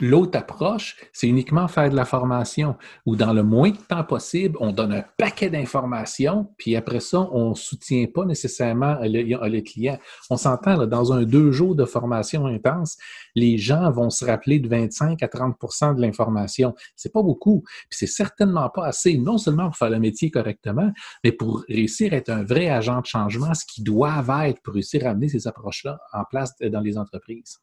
L'autre 0.00 0.38
approche, 0.38 0.96
c'est 1.12 1.26
uniquement 1.26 1.66
faire 1.66 1.90
de 1.90 1.96
la 1.96 2.04
formation 2.04 2.76
où 3.04 3.16
dans 3.16 3.32
le 3.32 3.42
moins 3.42 3.70
de 3.70 3.76
temps 3.76 4.04
possible, 4.04 4.56
on 4.60 4.70
donne 4.70 4.92
un 4.92 5.04
paquet 5.16 5.50
d'informations, 5.50 6.46
puis 6.56 6.76
après 6.76 7.00
ça, 7.00 7.28
on 7.32 7.50
ne 7.50 7.54
soutient 7.56 8.06
pas 8.06 8.24
nécessairement 8.24 8.96
le, 9.02 9.60
client. 9.60 9.98
On 10.30 10.36
s'entend, 10.36 10.86
dans 10.86 11.12
un 11.12 11.24
deux 11.24 11.50
jours 11.50 11.74
de 11.74 11.84
formation 11.84 12.46
intense, 12.46 12.96
les 13.34 13.58
gens 13.58 13.90
vont 13.90 14.08
se 14.08 14.24
rappeler 14.24 14.60
de 14.60 14.68
25 14.68 15.20
à 15.20 15.26
30% 15.26 15.96
de 15.96 16.00
l'information. 16.00 16.76
C'est 16.94 17.12
pas 17.12 17.22
beaucoup, 17.22 17.62
puis 17.62 17.98
c'est 17.98 18.06
certainement 18.06 18.70
pas 18.70 18.86
assez, 18.86 19.18
non 19.18 19.36
seulement 19.36 19.66
pour 19.66 19.76
faire 19.78 19.90
le 19.90 19.98
métier 19.98 20.30
correctement, 20.30 20.92
mais 21.24 21.32
pour 21.32 21.64
réussir 21.68 22.12
à 22.12 22.16
être 22.16 22.30
un 22.30 22.44
vrai 22.44 22.68
agent 22.68 23.00
de 23.00 23.06
changement, 23.06 23.52
ce 23.52 23.64
qui 23.66 23.82
doivent 23.82 24.30
être 24.44 24.62
pour 24.62 24.74
réussir 24.74 25.06
à 25.06 25.10
amener 25.10 25.28
ces 25.28 25.48
approches-là 25.48 25.98
en 26.12 26.22
place 26.22 26.54
dans 26.60 26.80
les 26.80 26.98
entreprises. 26.98 27.58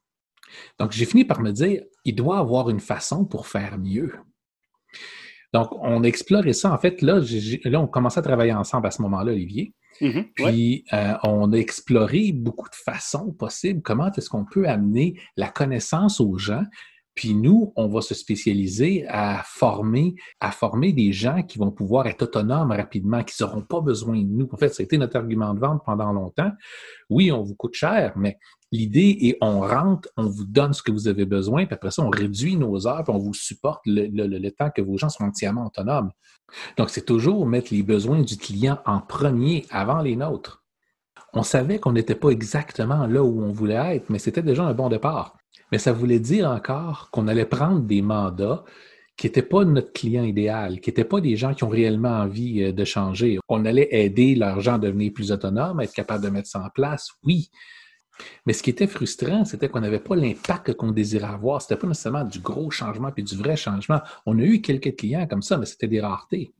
Donc, 0.80 0.92
j'ai 0.92 1.06
fini 1.06 1.26
par 1.26 1.42
me 1.42 1.52
dire, 1.52 1.84
il 2.04 2.16
doit 2.16 2.40
avoir 2.40 2.70
une 2.70 2.80
façon 2.80 3.26
pour 3.26 3.48
faire 3.48 3.78
mieux. 3.78 4.14
Donc, 5.54 5.70
on 5.82 6.04
a 6.04 6.08
exploré 6.08 6.54
ça. 6.54 6.74
En 6.74 6.78
fait, 6.78 7.02
là, 7.02 7.22
là 7.64 7.80
on 7.80 7.88
commençait 7.88 8.20
à 8.20 8.24
travailler 8.24 8.54
ensemble 8.54 8.88
à 8.88 8.92
ce 8.92 9.02
moment-là, 9.04 9.32
Olivier. 9.32 9.74
Mm-hmm. 10.02 10.32
Puis, 10.36 10.86
euh, 10.94 11.14
on 11.24 11.54
a 11.54 11.58
exploré 11.58 12.32
beaucoup 12.34 12.70
de 12.70 12.76
façons 12.76 13.32
possibles. 13.32 13.82
Comment 13.82 14.12
est-ce 14.12 14.30
qu'on 14.30 14.46
peut 14.46 14.68
amener 14.68 15.20
la 15.38 15.48
connaissance 15.48 16.20
aux 16.20 16.38
gens 16.38 16.64
puis 17.16 17.34
nous, 17.34 17.72
on 17.78 17.88
va 17.88 18.02
se 18.02 18.14
spécialiser 18.14 19.06
à 19.08 19.42
former, 19.46 20.16
à 20.42 20.52
former 20.52 20.92
des 20.92 21.14
gens 21.14 21.44
qui 21.44 21.58
vont 21.58 21.72
pouvoir 21.72 22.08
être 22.08 22.24
autonomes 22.24 22.72
rapidement, 22.72 23.24
qui 23.24 23.42
n'auront 23.42 23.62
pas 23.62 23.80
besoin 23.80 24.18
de 24.18 24.28
nous. 24.28 24.50
En 24.52 24.58
fait, 24.58 24.70
ça 24.70 24.82
a 24.82 24.84
été 24.84 24.98
notre 24.98 25.16
argument 25.16 25.54
de 25.54 25.60
vente 25.62 25.82
pendant 25.86 26.12
longtemps. 26.12 26.52
Oui, 27.10 27.32
on 27.32 27.42
vous 27.42 27.56
coûte 27.56 27.74
cher, 27.74 28.12
mais 28.18 28.38
l'idée 28.74 29.18
est 29.22 29.38
on 29.40 29.62
rentre, 29.62 30.10
on 30.18 30.28
vous 30.28 30.44
donne 30.44 30.74
ce 30.74 30.84
que 30.84 30.92
vous 30.92 31.08
avez 31.08 31.26
besoin, 31.26 31.66
puis 31.66 31.76
après 31.76 31.92
ça, 31.92 32.04
on 32.04 32.10
réduit 32.10 32.58
nos 32.58 32.86
heures, 32.86 33.04
puis 33.06 33.14
on 33.14 33.20
vous 33.20 33.34
supporte 33.34 33.82
le, 33.86 34.50
temps 34.50 34.70
que 34.70 34.82
vos 34.82 34.98
gens 34.98 35.10
soient 35.10 35.26
entièrement 35.26 35.68
autonomes. 35.68 36.12
Donc, 36.78 36.90
c'est 36.90 37.06
toujours 37.06 37.48
mettre 37.48 37.74
les 37.74 37.82
besoins 37.82 38.22
du 38.22 38.36
client 38.36 38.80
en 38.86 39.00
premier 39.00 39.66
avant 39.72 40.02
les 40.02 40.18
nôtres. 40.18 40.64
On 41.34 41.44
savait 41.44 41.80
qu'on 41.80 41.94
n'était 41.94 42.16
pas 42.16 42.30
exactement 42.30 43.08
là 43.08 43.24
où 43.24 43.42
on 43.42 43.52
voulait 43.52 43.96
être, 43.96 44.10
mais 44.10 44.20
c'était 44.20 44.42
déjà 44.42 44.64
un 44.64 44.74
bon 44.74 44.90
départ. 44.90 45.38
Mais 45.72 45.78
ça 45.78 45.92
voulait 45.92 46.20
dire 46.20 46.50
encore 46.50 47.10
qu'on 47.12 47.28
allait 47.28 47.46
prendre 47.46 47.82
des 47.82 48.02
mandats 48.02 48.64
qui 49.18 49.28
n'étaient 49.28 49.42
pas 49.42 49.64
notre 49.64 49.94
client 49.94 50.24
idéal, 50.24 50.82
qui 50.82 50.90
n'étaient 50.90 51.06
pas 51.06 51.22
des 51.22 51.38
gens 51.38 51.54
qui 51.54 51.64
ont 51.64 51.70
réellement 51.70 52.20
envie 52.20 52.64
euh, 52.64 52.72
de 52.72 52.84
changer. 52.84 53.40
On 53.48 53.66
allait 53.66 53.88
aider 53.92 54.36
leurs 54.36 54.60
gens 54.60 54.76
à 54.76 54.80
devenir 54.80 55.14
plus 55.14 55.32
autonomes, 55.32 55.80
à 55.80 55.84
être 55.84 55.94
capables 55.94 56.24
de 56.24 56.30
mettre 56.30 56.50
ça 56.50 56.62
en 56.62 56.70
place, 56.70 57.12
oui. 57.24 57.50
Mais 58.46 58.54
ce 58.54 58.64
qui 58.64 58.70
était 58.70 58.88
frustrant, 58.88 59.46
c'était 59.46 59.70
qu'on 59.70 59.82
n'avait 59.82 60.00
pas 60.00 60.16
l'impact 60.16 60.74
qu'on 60.74 60.92
désirait 60.92 61.28
avoir. 61.28 61.62
Ce 61.62 61.68
n'était 61.68 61.82
pas 61.82 61.88
nécessairement 61.88 62.24
du 62.24 62.40
gros 62.40 62.72
changement 62.72 63.12
puis 63.12 63.24
du 63.24 63.36
vrai 63.36 63.58
changement. 63.58 64.02
On 64.26 64.40
a 64.40 64.44
eu 64.44 64.62
quelques 64.62 64.96
clients 64.96 65.28
comme 65.28 65.42
ça, 65.42 65.58
mais 65.58 65.66
c'était 65.66 65.88
des 65.88 66.00
raretés. 66.00 66.54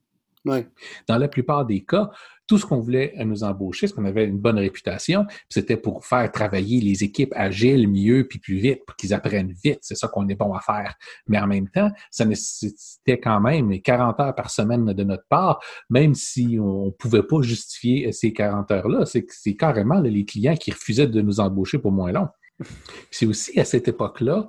Dans 0.46 1.18
la 1.18 1.28
plupart 1.28 1.66
des 1.66 1.84
cas, 1.84 2.12
tout 2.48 2.60
ce 2.60 2.66
qu'on 2.66 2.80
voulait 2.80 3.14
nous 3.26 3.44
embaucher, 3.44 3.88
c'est 3.88 3.94
qu'on 3.94 4.06
avait 4.06 4.26
une 4.26 4.38
bonne 4.38 4.60
réputation, 4.60 5.26
c'était 5.50 5.78
pour 5.78 6.06
faire 6.06 6.32
travailler 6.32 6.80
les 6.80 7.04
équipes 7.04 7.34
agiles 7.36 7.88
mieux 7.88 8.28
puis 8.28 8.40
plus 8.40 8.58
vite, 8.58 8.86
pour 8.86 8.96
qu'ils 8.96 9.14
apprennent 9.14 9.54
vite. 9.64 9.80
C'est 9.82 9.96
ça 9.96 10.08
qu'on 10.08 10.28
est 10.28 10.36
bon 10.36 10.54
à 10.54 10.60
faire. 10.60 10.96
Mais 11.28 11.40
en 11.40 11.48
même 11.48 11.70
temps, 11.70 11.90
ça 12.12 12.26
nécessitait 12.26 13.20
quand 13.20 13.40
même 13.42 13.82
40 13.82 14.20
heures 14.20 14.36
par 14.36 14.52
semaine 14.52 14.86
de 14.86 15.04
notre 15.04 15.26
part, 15.28 15.60
même 15.90 16.14
si 16.14 16.58
on 16.62 16.88
ne 16.88 16.92
pouvait 16.92 17.24
pas 17.24 17.42
justifier 17.42 18.12
ces 18.12 18.32
40 18.32 18.70
heures-là. 18.72 19.06
C'est 19.06 19.56
carrément 19.56 20.00
les 20.00 20.26
clients 20.26 20.56
qui 20.56 20.72
refusaient 20.72 21.08
de 21.08 21.22
nous 21.22 21.40
embaucher 21.40 21.80
pour 21.80 21.92
moins 21.92 22.12
long. 22.12 22.28
C'est 23.12 23.26
aussi 23.26 23.60
à 23.60 23.66
cette 23.66 23.88
époque-là 23.88 24.48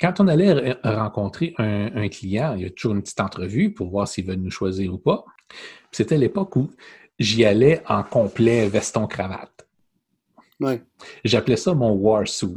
quand 0.00 0.20
on 0.20 0.28
allait 0.28 0.76
rencontrer 0.84 1.54
un, 1.58 2.08
client, 2.08 2.54
il 2.56 2.62
y 2.62 2.66
a 2.66 2.70
toujours 2.70 2.94
une 2.94 3.02
petite 3.02 3.20
entrevue 3.20 3.72
pour 3.72 3.88
voir 3.88 4.06
s'ils 4.06 4.26
veulent 4.26 4.36
nous 4.36 4.50
choisir 4.50 4.94
ou 4.94 4.98
pas. 4.98 5.24
C'était 5.90 6.18
l'époque 6.18 6.56
où 6.56 6.70
j'y 7.18 7.44
allais 7.44 7.82
en 7.86 8.02
complet 8.02 8.68
veston-cravate. 8.68 9.56
J'appelais 11.24 11.56
ça 11.56 11.74
mon 11.74 11.92
war 11.92 12.26
suit. 12.26 12.56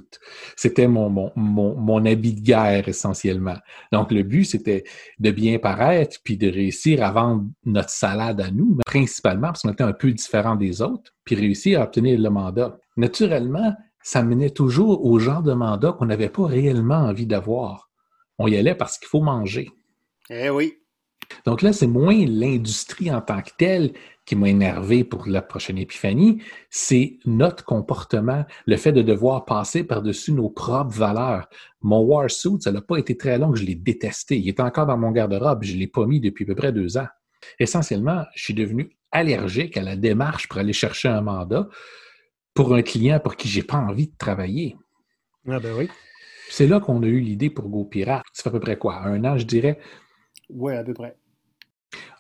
C'était 0.56 0.88
mon, 0.88 1.10
mon, 1.10 1.32
mon, 1.36 2.06
habit 2.06 2.34
de 2.34 2.42
guerre 2.42 2.88
essentiellement. 2.88 3.58
Donc, 3.92 4.12
le 4.12 4.24
but, 4.24 4.46
c'était 4.46 4.84
de 5.20 5.32
bien 5.32 5.60
paraître 5.60 6.18
puis 6.24 6.38
de 6.38 6.50
réussir 6.50 7.04
à 7.04 7.12
vendre 7.12 7.46
notre 7.66 7.90
salade 7.90 8.40
à 8.40 8.52
nous, 8.52 8.78
principalement 8.86 9.48
parce 9.48 9.64
qu'on 9.64 9.72
était 9.72 9.84
un 9.84 9.94
peu 9.94 10.12
différent 10.12 10.56
des 10.56 10.82
autres, 10.82 11.14
puis 11.26 11.36
réussir 11.36 11.82
à 11.82 11.84
obtenir 11.84 12.20
le 12.20 12.30
mandat. 12.30 12.78
Naturellement, 12.96 13.76
ça 14.10 14.24
menait 14.24 14.50
toujours 14.50 15.06
au 15.06 15.20
genre 15.20 15.44
de 15.44 15.54
mandat 15.54 15.92
qu'on 15.92 16.08
n'avait 16.08 16.30
pas 16.30 16.48
réellement 16.48 16.96
envie 16.96 17.28
d'avoir. 17.28 17.92
On 18.40 18.48
y 18.48 18.58
allait 18.58 18.74
parce 18.74 18.98
qu'il 18.98 19.08
faut 19.08 19.22
manger. 19.22 19.70
Eh 20.32 20.50
oui. 20.50 20.74
Donc 21.46 21.62
là, 21.62 21.74
c'est 21.74 21.86
moins 21.86 22.26
l'industrie 22.26 23.12
en 23.12 23.22
tant 23.22 23.44
que 23.44 23.52
telle 23.56 23.94
qui 24.26 24.36
m'a 24.36 24.50
énervé 24.50 25.04
pour 25.04 25.28
la 25.28 25.44
prochaine 25.44 25.78
épiphanie, 25.78 26.42
c'est 26.72 27.20
notre 27.26 27.64
comportement, 27.64 28.46
le 28.66 28.78
fait 28.78 28.92
de 28.92 29.04
devoir 29.04 29.46
passer 29.46 29.84
par-dessus 29.84 30.32
nos 30.32 30.50
propres 30.50 30.98
valeurs. 30.98 31.48
Mon 31.82 32.00
war 32.00 32.32
suit, 32.32 32.62
ça 32.62 32.72
n'a 32.72 32.82
pas 32.82 32.98
été 32.98 33.16
très 33.16 33.38
long, 33.38 33.54
je 33.54 33.64
l'ai 33.64 33.76
détesté. 33.76 34.40
Il 34.40 34.48
est 34.48 34.60
encore 34.60 34.88
dans 34.88 34.98
mon 34.98 35.12
garde-robe, 35.12 35.64
je 35.64 35.76
ne 35.76 35.80
l'ai 35.82 35.88
pas 35.88 36.08
mis 36.08 36.20
depuis 36.20 36.46
à 36.46 36.48
peu 36.48 36.56
près 36.56 36.72
deux 36.72 36.98
ans. 36.98 37.08
Essentiellement, 37.60 38.26
je 38.34 38.44
suis 38.44 38.56
devenu 38.56 38.90
allergique 39.12 39.78
à 39.78 39.84
la 39.84 39.96
démarche 39.96 40.48
pour 40.48 40.58
aller 40.58 40.74
chercher 40.74 41.10
un 41.10 41.22
mandat 41.22 41.68
pour 42.60 42.76
un 42.76 42.82
client 42.82 43.22
pour 43.22 43.38
qui 43.38 43.48
j'ai 43.48 43.64
pas 43.64 43.78
envie 43.78 44.08
de 44.08 44.18
travailler. 44.18 44.76
Ah 45.48 45.62
ben 45.62 45.74
oui. 45.78 45.88
C'est 46.50 46.68
là 46.68 46.82
qu'on 46.82 47.02
a 47.04 47.06
eu 47.06 47.22
l'idée 47.22 47.50
pour 47.50 47.70
GoPirate. 47.70 48.26
Ça 48.34 48.44
fait 48.44 48.50
à 48.50 48.52
peu 48.52 48.60
près 48.60 48.78
quoi? 48.78 48.98
Un 48.98 49.24
an, 49.24 49.38
je 49.38 49.46
dirais? 49.46 49.80
Oui, 50.50 50.74
à 50.76 50.84
peu 50.84 50.94
près. 50.94 51.16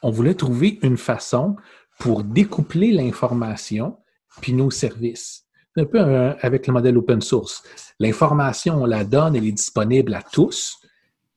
On 0.01 0.11
voulait 0.11 0.35
trouver 0.35 0.79
une 0.81 0.95
façon 0.95 1.57
pour 1.99 2.23
découpler 2.23 2.93
l'information 2.93 3.97
puis 4.39 4.53
nos 4.53 4.71
services. 4.71 5.45
Un 5.75 5.83
peu 5.83 5.99
avec 5.99 6.67
le 6.67 6.71
modèle 6.71 6.97
open 6.97 7.19
source. 7.21 7.61
L'information, 7.99 8.83
on 8.83 8.85
la 8.85 9.03
donne, 9.03 9.35
elle 9.35 9.45
est 9.45 9.51
disponible 9.51 10.13
à 10.13 10.21
tous. 10.21 10.79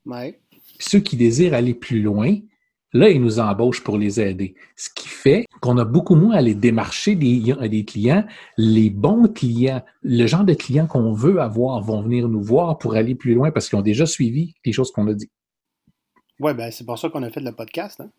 Ouais. 0.06 0.40
ceux 0.78 1.00
qui 1.00 1.16
désirent 1.16 1.54
aller 1.54 1.74
plus 1.74 2.02
loin, 2.02 2.36
Là, 2.92 3.08
ils 3.08 3.22
nous 3.22 3.38
embauchent 3.38 3.82
pour 3.82 3.96
les 3.96 4.20
aider. 4.20 4.54
Ce 4.76 4.90
qui 4.94 5.08
fait 5.08 5.46
qu'on 5.60 5.78
a 5.78 5.84
beaucoup 5.84 6.14
moins 6.14 6.34
à 6.34 6.40
les 6.42 6.54
démarcher 6.54 7.14
des, 7.14 7.54
des 7.68 7.84
clients. 7.84 8.24
Les 8.58 8.90
bons 8.90 9.28
clients, 9.28 9.82
le 10.02 10.26
genre 10.26 10.44
de 10.44 10.54
clients 10.54 10.86
qu'on 10.86 11.12
veut 11.12 11.40
avoir 11.40 11.80
vont 11.80 12.02
venir 12.02 12.28
nous 12.28 12.42
voir 12.42 12.78
pour 12.78 12.94
aller 12.94 13.14
plus 13.14 13.34
loin 13.34 13.50
parce 13.50 13.68
qu'ils 13.68 13.78
ont 13.78 13.82
déjà 13.82 14.04
suivi 14.04 14.54
les 14.64 14.72
choses 14.72 14.90
qu'on 14.92 15.06
a 15.08 15.14
dit. 15.14 15.30
Oui, 16.40 16.54
ben 16.54 16.70
c'est 16.72 16.84
pour 16.84 16.98
ça 16.98 17.08
qu'on 17.08 17.22
a 17.22 17.30
fait 17.30 17.40
le 17.40 17.52
podcast. 17.52 18.00
Hein. 18.00 18.10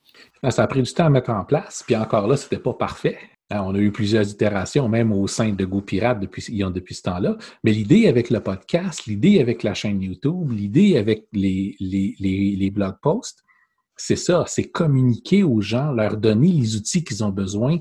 Ben, 0.41 0.49
ça 0.49 0.63
a 0.63 0.67
pris 0.67 0.81
du 0.81 0.93
temps 0.93 1.05
à 1.05 1.09
mettre 1.09 1.29
en 1.31 1.43
place, 1.43 1.83
puis 1.85 1.95
encore 1.95 2.27
là, 2.27 2.37
ce 2.37 2.45
n'était 2.45 2.59
pas 2.59 2.73
parfait. 2.73 3.17
Hein, 3.49 3.63
on 3.65 3.75
a 3.75 3.79
eu 3.79 3.91
plusieurs 3.91 4.27
itérations, 4.29 4.87
même 4.87 5.11
au 5.11 5.27
sein 5.27 5.51
de 5.51 5.65
GoPirate 5.65 6.21
depuis, 6.21 6.45
depuis 6.49 6.95
ce 6.95 7.01
temps-là. 7.01 7.35
Mais 7.65 7.71
l'idée 7.71 8.07
avec 8.07 8.29
le 8.29 8.39
podcast, 8.39 9.05
l'idée 9.07 9.41
avec 9.41 9.61
la 9.63 9.73
chaîne 9.73 10.01
YouTube, 10.01 10.51
l'idée 10.51 10.97
avec 10.97 11.27
les, 11.33 11.75
les, 11.81 12.15
les, 12.19 12.55
les 12.55 12.71
blog 12.71 12.95
posts, 13.01 13.43
c'est 14.05 14.17
ça, 14.17 14.43
c'est 14.47 14.69
communiquer 14.69 15.43
aux 15.43 15.61
gens, 15.61 15.93
leur 15.93 16.17
donner 16.17 16.49
les 16.49 16.75
outils 16.75 17.05
qu'ils 17.05 17.23
ont 17.23 17.29
besoin 17.29 17.77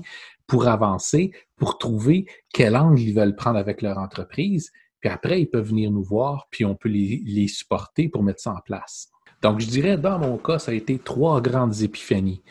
pour 0.47 0.69
avancer, 0.69 1.33
pour 1.57 1.77
trouver 1.77 2.27
quel 2.53 2.77
angle 2.77 3.01
ils 3.01 3.13
veulent 3.13 3.35
prendre 3.35 3.57
avec 3.57 3.81
leur 3.81 3.97
entreprise. 3.97 4.71
Puis 5.01 5.09
après, 5.09 5.41
ils 5.41 5.47
peuvent 5.47 5.67
venir 5.67 5.91
nous 5.91 6.01
voir, 6.01 6.47
puis 6.49 6.63
on 6.63 6.75
peut 6.75 6.87
les, 6.87 7.47
supporter 7.49 8.07
pour 8.07 8.23
mettre 8.23 8.39
ça 8.39 8.53
en 8.53 8.61
place. 8.61 9.09
Donc, 9.41 9.59
je 9.59 9.67
dirais, 9.67 9.97
dans 9.97 10.17
mon 10.17 10.37
cas, 10.37 10.59
ça 10.59 10.71
a 10.71 10.75
été 10.75 10.97
trois 10.97 11.41
grandes 11.41 11.81
épiphanies. 11.81 12.41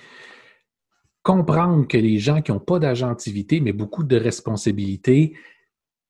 Comprendre 1.23 1.89
que 1.89 1.97
les 1.97 2.19
gens 2.19 2.43
qui 2.43 2.53
n'ont 2.53 2.61
pas 2.61 2.79
d'agentivité, 2.79 3.61
mais 3.61 3.73
beaucoup 3.73 4.05
de 4.05 4.17
responsabilités, 4.19 5.35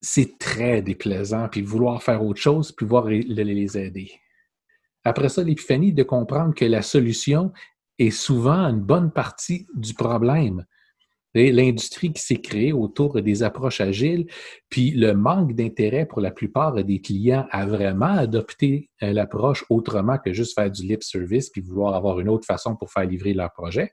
c'est 0.01 0.37
très 0.37 0.83
déplaisant, 0.83 1.49
puis 1.49 1.63
vouloir 1.63 2.03
faire 2.03 2.25
autre 2.25 2.41
chose, 2.41 2.73
puis 2.73 2.87
voir 2.87 3.07
les 3.07 3.79
aider. 3.79 4.11
Après 5.05 5.29
ça, 5.29 5.43
l'épiphanie 5.43 5.93
de 5.93 6.03
comprendre 6.03 6.55
que 6.55 6.65
la 6.65 6.83
solution 6.83 7.53
est 7.99 8.11
souvent 8.11 8.69
une 8.69 8.81
bonne 8.81 9.13
partie 9.13 9.67
du 9.75 9.95
problème. 9.95 10.65
L'industrie 11.35 12.13
qui 12.13 12.21
s'est 12.21 12.43
créée 12.43 12.75
autour 12.75 13.21
des 13.23 13.43
approches 13.43 13.81
agiles, 13.81 14.27
puis 14.69 14.91
le 14.91 15.15
manque 15.15 15.55
d'intérêt 15.55 16.05
pour 16.05 16.21
la 16.21 16.31
plupart 16.31 16.75
des 16.85 17.01
clients 17.01 17.47
à 17.51 17.65
vraiment 17.65 18.13
adopter 18.19 18.91
euh, 19.03 19.15
l'approche 19.15 19.65
autrement 19.71 20.19
que 20.19 20.35
juste 20.35 20.55
faire 20.55 20.71
du 20.71 20.83
lip 20.83 21.03
service 21.03 21.49
puis 21.49 21.63
vouloir 21.63 21.95
avoir 21.95 22.21
une 22.21 22.29
autre 22.29 22.47
façon 22.47 22.77
pour 22.77 22.93
faire 22.93 23.07
livrer 23.07 23.33
leur 23.33 23.51
projet. 23.51 23.93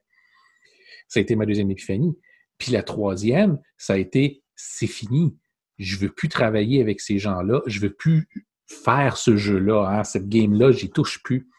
Ça 1.08 1.20
a 1.20 1.22
été 1.22 1.38
ma 1.38 1.46
deuxième 1.46 1.72
épiphanie. 1.72 2.14
Puis 2.58 2.74
la 2.74 2.84
troisième, 2.84 3.58
ça 3.78 3.94
a 3.94 3.98
été 3.98 4.44
c'est 4.58 4.88
fini. 4.88 5.38
Je 5.78 5.96
veux 5.96 6.10
plus 6.10 6.28
travailler 6.28 6.82
avec 6.82 7.00
ces 7.00 7.20
gens-là. 7.20 7.62
Je 7.66 7.80
veux 7.80 7.94
plus 7.94 8.28
faire 8.70 9.18
ce 9.18 9.36
jeu-là, 9.36 9.86
hein, 9.90 10.04
cette 10.04 10.30
game-là, 10.30 10.72
j'y 10.72 10.90
touche 10.90 11.22
plus. 11.24 11.50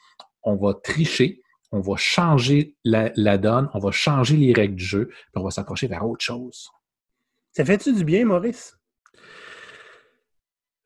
On 0.43 0.57
va 0.57 0.75
tricher, 0.75 1.43
on 1.73 1.81
va 1.81 1.97
changer 1.97 2.77
la, 2.85 3.39
donne, 3.39 3.69
on 3.75 3.79
va 3.79 3.91
changer 3.91 4.37
les 4.37 4.53
règles 4.53 4.77
du 4.77 4.85
jeu, 4.85 5.09
puis 5.09 5.37
on 5.37 5.43
va 5.43 5.51
s'approcher 5.51 5.87
vers 5.87 6.07
autre 6.07 6.25
chose. 6.25 6.71
Ça 7.53 7.65
fait-tu 7.65 7.93
du 7.93 8.05
bien, 8.05 8.25
Maurice? 8.25 8.77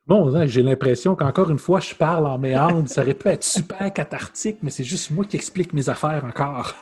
Bon, 0.07 0.35
hein, 0.35 0.47
j'ai 0.47 0.63
l'impression 0.63 1.15
qu'encore 1.15 1.51
une 1.51 1.59
fois, 1.59 1.81
je 1.81 1.95
parle 1.95 2.27
en 2.27 2.39
méandre. 2.39 2.89
Ça 2.89 3.03
aurait 3.03 3.15
pu 3.15 3.29
être 3.29 3.45
super 3.45 3.93
cathartique, 3.93 4.59
mais 4.63 4.71
c'est 4.71 4.85
juste 4.85 5.11
moi 5.11 5.25
qui 5.25 5.37
explique 5.37 5.73
mes 5.73 5.89
affaires 5.89 6.25
encore. 6.25 6.75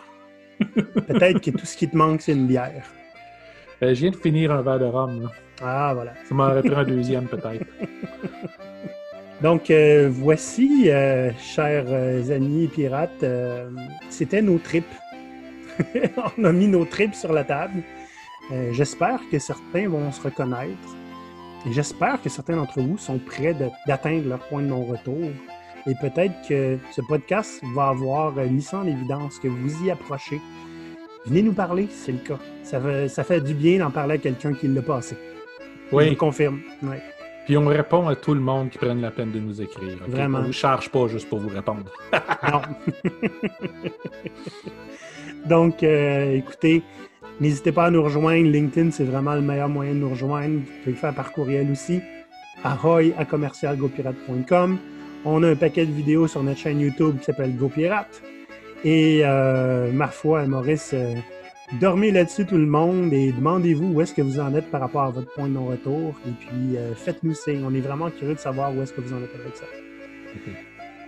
Peut-être 0.59 1.41
que 1.41 1.51
tout 1.51 1.67
ce 1.67 1.77
qui 1.77 1.89
te 1.89 1.97
manque, 1.97 2.23
c'est 2.23 2.33
une 2.33 2.49
bière. 2.49 2.85
Euh, 3.83 3.95
je 3.95 4.01
viens 4.01 4.11
de 4.11 4.17
finir 4.17 4.53
un 4.53 4.63
verre 4.63 4.79
de 4.79 4.85
rhum. 4.85 5.31
Ah, 5.61 5.93
voilà. 5.95 6.15
Ça 6.29 6.35
m'aurait 6.35 6.63
pris 6.63 6.75
un 6.75 6.85
deuxième, 6.85 7.27
peut-être. 7.27 7.65
Donc, 9.43 9.71
euh, 9.73 10.09
voici, 10.09 10.85
euh, 10.87 11.33
chers 11.37 11.87
euh, 11.89 12.37
amis 12.37 12.69
pirates, 12.69 13.25
c'était 14.09 14.41
nos 14.41 14.59
tripes. 14.59 14.85
On 16.39 16.45
a 16.45 16.53
mis 16.53 16.69
nos 16.69 16.85
tripes 16.85 17.15
sur 17.15 17.33
la 17.33 17.43
table. 17.43 17.83
j'espère 18.73 19.21
que 19.31 19.39
certains 19.39 19.89
vont 19.89 20.13
se 20.13 20.21
reconnaître. 20.21 20.89
Et 21.67 21.73
j'espère 21.73 22.21
que 22.23 22.29
certains 22.29 22.57
d'entre 22.57 22.81
vous 22.81 22.99
sont 22.99 23.19
prêts 23.19 23.55
d'atteindre 23.87 24.29
leur 24.29 24.41
point 24.49 24.63
de 24.63 24.69
non-retour. 24.69 25.31
Et 25.87 25.95
peut-être 26.01 26.35
que 26.49 26.79
ce 26.93 27.01
podcast 27.01 27.61
va 27.75 27.89
avoir 27.89 28.35
mis 28.37 28.63
ça 28.63 28.79
en 28.79 28.87
évidence, 28.87 29.39
que 29.41 29.49
vous 29.49 29.85
y 29.85 29.91
approchez. 29.91 30.41
Venez 31.27 31.43
nous 31.43 31.53
parler, 31.53 31.89
c'est 31.91 32.13
le 32.13 32.19
cas. 32.19 32.39
Ça 32.63 32.81
fait, 32.81 33.09
ça 33.09 33.25
fait 33.25 33.41
du 33.41 33.55
bien 33.55 33.79
d'en 33.79 33.91
parler 33.91 34.15
à 34.15 34.19
quelqu'un 34.19 34.55
qui 34.55 34.69
l'a 34.69 34.83
passé. 34.83 35.17
Oui. 35.91 36.11
Je 36.11 36.15
confirme. 36.15 36.61
Oui. 36.83 36.97
Puis 37.45 37.57
on 37.57 37.67
répond 37.67 38.07
à 38.09 38.15
tout 38.15 38.35
le 38.35 38.41
monde 38.41 38.71
qui 38.71 38.79
prenne 38.79 39.01
la 39.01 39.11
peine 39.11 39.33
de 39.33 39.41
nous 39.41 39.61
écrire. 39.61 39.99
Vraiment. 40.07 40.39
On 40.39 40.43
ne 40.43 40.47
vous 40.47 40.53
charge 40.53 40.89
pas 40.91 41.09
juste 41.09 41.29
pour 41.29 41.41
vous 41.41 41.49
répondre. 41.49 41.91
non. 42.53 42.63
Donc, 45.47 45.83
euh, 45.83 46.37
écoutez, 46.37 46.83
n'hésitez 47.41 47.73
pas 47.73 47.87
à 47.87 47.91
nous 47.91 48.03
rejoindre. 48.03 48.49
LinkedIn, 48.49 48.91
c'est 48.93 49.05
vraiment 49.05 49.35
le 49.35 49.41
meilleur 49.41 49.69
moyen 49.69 49.93
de 49.93 49.99
nous 49.99 50.11
rejoindre. 50.11 50.57
Vous 50.57 50.73
pouvez 50.83 50.93
le 50.93 50.97
faire 50.97 51.15
par 51.15 51.33
courriel 51.33 51.71
aussi. 51.71 52.01
Ahoy 52.63 53.13
à 53.19 53.25
commercialgopirate.com. 53.25 54.79
On 55.25 55.43
a 55.43 55.51
un 55.51 55.57
paquet 55.57 55.87
de 55.87 55.93
vidéos 55.93 56.29
sur 56.29 56.43
notre 56.43 56.59
chaîne 56.59 56.81
YouTube 56.81 57.19
qui 57.19 57.25
s'appelle 57.25 57.57
GoPirate. 57.57 58.23
Et 58.85 59.21
euh, 59.25 59.93
ma 59.93 60.09
foi, 60.09 60.47
Maurice, 60.47 60.91
euh, 60.95 61.15
dormez 61.81 62.11
là-dessus 62.11 62.47
tout 62.47 62.57
le 62.59 62.67
monde 62.67 63.13
et 63.13 63.33
demandez-vous 63.33 63.93
où 63.95 64.01
est-ce 64.01 64.15
que 64.15 64.23
vous 64.23 64.39
en 64.41 64.55
êtes 64.55 64.71
par 64.71 64.81
rapport 64.81 65.03
à 65.03 65.11
votre 65.11 65.33
point 65.35 65.49
de 65.49 65.55
non-retour. 65.55 66.15
Et 66.27 66.31
puis, 66.39 66.77
euh, 66.77 66.95
faites-nous 66.95 67.35
signe. 67.35 67.65
On 67.65 67.75
est 67.75 67.81
vraiment 67.81 68.11
curieux 68.11 68.35
de 68.35 68.39
savoir 68.39 68.75
où 68.75 68.83
est-ce 68.83 68.93
que 68.93 69.01
vous 69.01 69.13
en 69.13 69.19
êtes 69.23 69.35
avec 69.35 69.57
ça. 69.57 69.65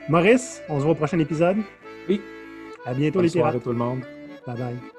Maurice, 0.08 0.62
on 0.68 0.78
se 0.78 0.82
voit 0.84 0.92
au 0.92 0.96
prochain 0.96 1.18
épisode. 1.18 1.58
Oui. 2.08 2.20
À 2.84 2.92
bientôt, 2.94 3.14
Bonne 3.14 3.22
les 3.24 3.28
soirée 3.30 3.50
pirates. 3.52 3.64
tout 3.64 3.70
le 3.72 3.76
monde. 3.78 4.00
Bye 4.46 4.56
bye. 4.56 4.93